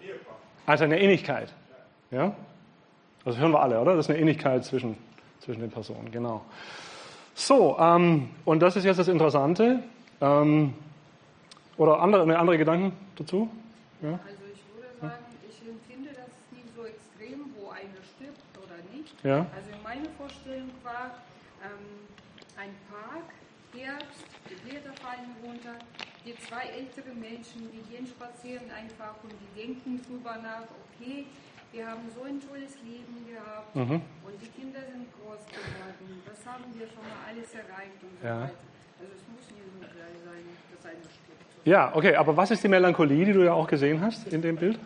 [0.03, 0.37] Ehepaar.
[0.67, 1.53] Also eine Ähnlichkeit.
[2.11, 2.35] Ja?
[3.25, 3.97] Das hören wir alle, oder?
[3.97, 4.97] Das ist eine Ähnlichkeit zwischen,
[5.41, 6.43] zwischen den Personen, genau.
[7.35, 9.83] So, ähm, und das ist jetzt das Interessante.
[10.21, 10.75] Ähm,
[11.77, 13.49] oder andere, eine andere Gedanken dazu?
[14.03, 14.13] Ja?
[14.13, 19.15] Also ich würde sagen, ich empfinde das nicht so extrem, wo einer stirbt oder nicht.
[19.25, 19.47] Ja?
[19.57, 21.17] Also meine Vorstellung war,
[21.65, 22.05] ähm,
[22.61, 23.33] ein Park,
[23.73, 25.79] Herbst, die Blätter fallen runter,
[26.27, 31.25] die zwei ältere Menschen, die gehen spazieren einfach und die denken drüber nach, okay,
[31.73, 34.01] wir haben so ein tolles Leben gehabt Mhm.
[34.27, 38.27] und die Kinder sind groß geworden, das haben wir schon mal alles erreicht und so
[38.27, 38.41] Ja.
[38.43, 38.55] weiter.
[39.01, 40.45] Also es muss nicht so gleich sein,
[40.75, 41.67] dass einer stirbt.
[41.67, 44.57] Ja, okay, aber was ist die Melancholie, die du ja auch gesehen hast in dem
[44.57, 44.79] Bild?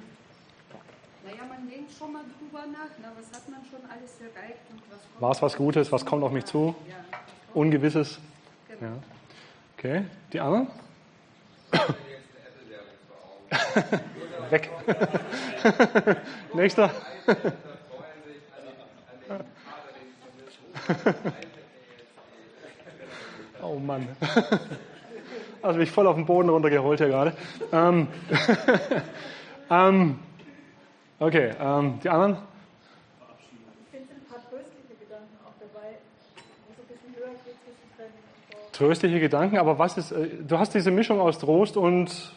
[1.24, 4.80] Naja, man denkt schon mal drüber nach, na, was hat man schon alles erreicht und
[4.91, 5.91] was kommt War es was Gutes?
[5.93, 6.74] Was kommt auf mich zu?
[6.89, 6.97] Ja,
[7.55, 8.18] Ungewisses?
[8.68, 8.93] genau.
[8.93, 8.99] Ja.
[9.78, 10.68] Okay, die anderen?
[14.51, 14.70] Weg.
[16.55, 16.90] Nächster.
[23.62, 24.07] Oh Mann.
[25.62, 27.32] Also mich voll auf den Boden runtergeholt hier gerade.
[27.72, 28.09] Ähm,
[29.70, 30.18] ähm,
[31.18, 32.36] okay, ähm, die anderen?
[32.36, 35.97] Ich finde ein paar tröstliche Gedanken auch dabei.
[38.72, 42.34] Tröstliche Gedanken, aber was ist, äh, du hast diese Mischung aus Trost und, Zuversicht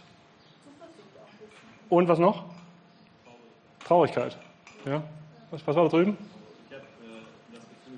[1.17, 1.76] auch ein bisschen.
[1.89, 2.43] Und was noch?
[3.85, 4.37] Traurigkeit.
[4.85, 5.01] Ja.
[5.51, 6.17] Was, was war da drüben?
[6.69, 7.97] Ich habe äh, das Gefühl,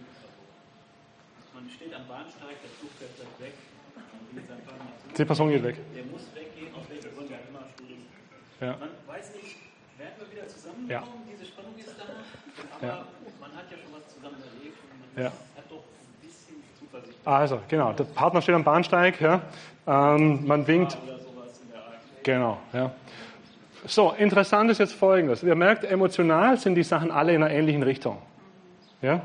[1.54, 3.54] man steht am Bahnsteig, der Zug fährt gleich weg.
[5.18, 5.76] Die Person geht weg.
[5.96, 7.66] Der muss weggehen, aus welchen Gründen auch immer.
[8.62, 8.78] Ja.
[8.78, 9.56] Man weiß nicht,
[9.98, 11.04] werden wir wieder zusammenkommen, Ja.
[11.32, 12.04] diese Spannung ist da,
[12.78, 13.06] aber Ja.
[13.42, 15.32] man hat ja schon was zusammen erlebt und man Ja.
[15.32, 19.42] hat doch ein bisschen Zuversicht Also, genau, der Partner steht am Bahnsteig, ja.
[19.88, 20.98] Ähm, man winkt.
[21.04, 21.96] oder sowas in der Art.
[22.24, 22.92] Genau, ja.
[23.86, 25.44] So, interessant ist jetzt Folgendes.
[25.44, 28.18] Ihr merkt, emotional sind die Sachen alle in einer ähnlichen Richtung.
[29.02, 29.22] Ja?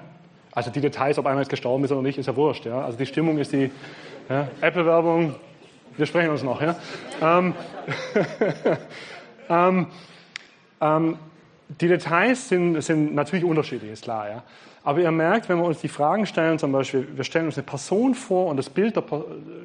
[0.53, 2.65] Also die Details, ob einer jetzt gestorben ist oder nicht, ist ja wurscht.
[2.65, 2.85] Ja?
[2.85, 3.71] Also die Stimmung ist die
[4.29, 4.49] ja?
[4.61, 5.35] Apple-Werbung.
[5.97, 6.61] Wir sprechen uns noch.
[6.63, 6.77] Ja?
[7.21, 7.55] Ähm,
[9.49, 9.87] ähm,
[10.81, 11.19] ähm,
[11.69, 14.29] die Details sind, sind natürlich unterschiedlich, ist klar.
[14.29, 14.43] Ja?
[14.83, 17.65] Aber ihr merkt, wenn wir uns die Fragen stellen, zum Beispiel, wir stellen uns eine
[17.65, 19.05] Person vor und das Bild, der,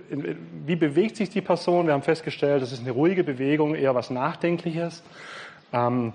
[0.10, 1.88] in- wie bewegt sich die Person?
[1.88, 5.04] Wir haben festgestellt, das ist eine ruhige Bewegung, eher was Nachdenkliches.
[5.74, 6.14] Ähm,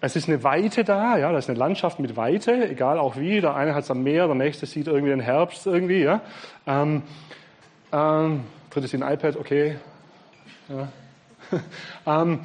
[0.00, 3.40] es ist eine Weite da, ja, das ist eine Landschaft mit Weite, egal auch wie.
[3.40, 6.20] Der eine hat es am Meer, der nächste sieht irgendwie den Herbst irgendwie, ja.
[6.66, 7.02] Ähm,
[7.92, 8.40] ähm,
[8.70, 9.76] dritte sieht ein iPad, okay.
[10.68, 10.88] Ja.
[12.22, 12.40] ähm,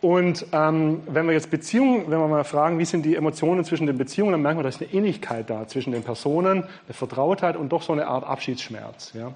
[0.00, 3.86] und ähm, wenn wir jetzt Beziehungen, wenn wir mal fragen, wie sind die Emotionen zwischen
[3.86, 7.56] den Beziehungen, dann merken wir, da ist eine Innigkeit da zwischen den Personen, eine Vertrautheit
[7.56, 9.12] und doch so eine Art Abschiedsschmerz.
[9.12, 9.32] Ja.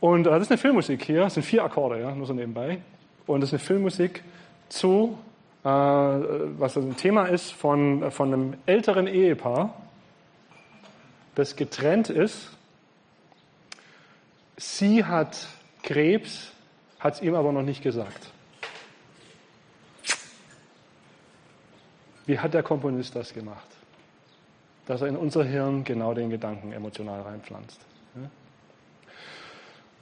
[0.00, 2.78] Und äh, das ist eine Filmmusik hier, das sind vier Akkorde, ja, nur so nebenbei.
[3.26, 4.24] Und das ist eine Filmmusik
[4.70, 5.18] zu,
[5.62, 9.74] äh, was ein Thema ist von, von einem älteren Ehepaar,
[11.34, 12.50] das getrennt ist.
[14.56, 15.48] Sie hat
[15.82, 16.52] Krebs,
[16.98, 18.33] hat es ihm aber noch nicht gesagt.
[22.26, 23.66] Wie hat der Komponist das gemacht?
[24.86, 27.80] Dass er in unser Hirn genau den Gedanken emotional reinpflanzt.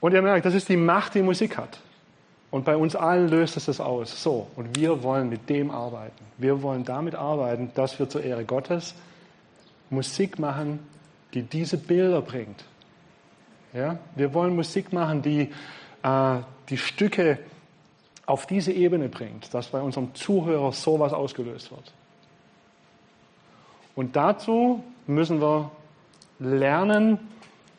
[0.03, 1.79] Und ihr merkt, das ist die Macht, die Musik hat.
[2.51, 4.21] Und bei uns allen löst es das aus.
[4.21, 6.25] So, und wir wollen mit dem arbeiten.
[6.37, 8.95] Wir wollen damit arbeiten, dass wir zur Ehre Gottes
[9.89, 10.79] Musik machen,
[11.33, 12.65] die diese Bilder bringt.
[13.73, 13.97] Ja?
[14.15, 15.49] Wir wollen Musik machen, die
[16.03, 16.39] äh,
[16.69, 17.39] die Stücke
[18.25, 21.93] auf diese Ebene bringt, dass bei unserem Zuhörer sowas ausgelöst wird.
[23.95, 25.71] Und dazu müssen wir
[26.39, 27.19] lernen,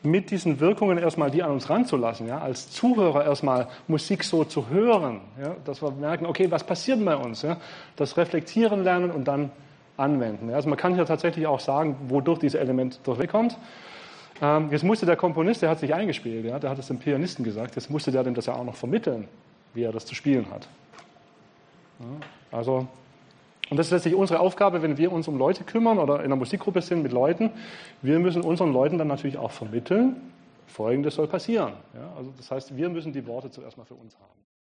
[0.05, 4.69] mit diesen Wirkungen erstmal die an uns ranzulassen, ja, als Zuhörer erstmal Musik so zu
[4.69, 7.57] hören, ja, dass wir merken, okay, was passiert bei uns, ja,
[7.97, 9.51] das Reflektieren lernen und dann
[9.97, 10.51] anwenden.
[10.51, 10.57] Ja.
[10.57, 13.57] Also man kann hier tatsächlich auch sagen, wodurch dieses Element durchwegkommt.
[14.43, 17.43] Ähm, jetzt musste der Komponist, der hat sich eingespielt, ja, der hat es dem Pianisten
[17.43, 19.27] gesagt, jetzt musste der dem das ja auch noch vermitteln,
[19.73, 20.69] wie er das zu spielen hat.
[22.01, 22.87] Ja, also
[23.71, 26.37] und das ist letztlich unsere Aufgabe, wenn wir uns um Leute kümmern oder in einer
[26.37, 27.51] Musikgruppe sind mit Leuten.
[28.03, 30.17] Wir müssen unseren Leuten dann natürlich auch vermitteln,
[30.67, 31.75] Folgendes soll passieren.
[31.95, 34.54] Ja, also das heißt, wir müssen die Worte zuerst mal für uns haben.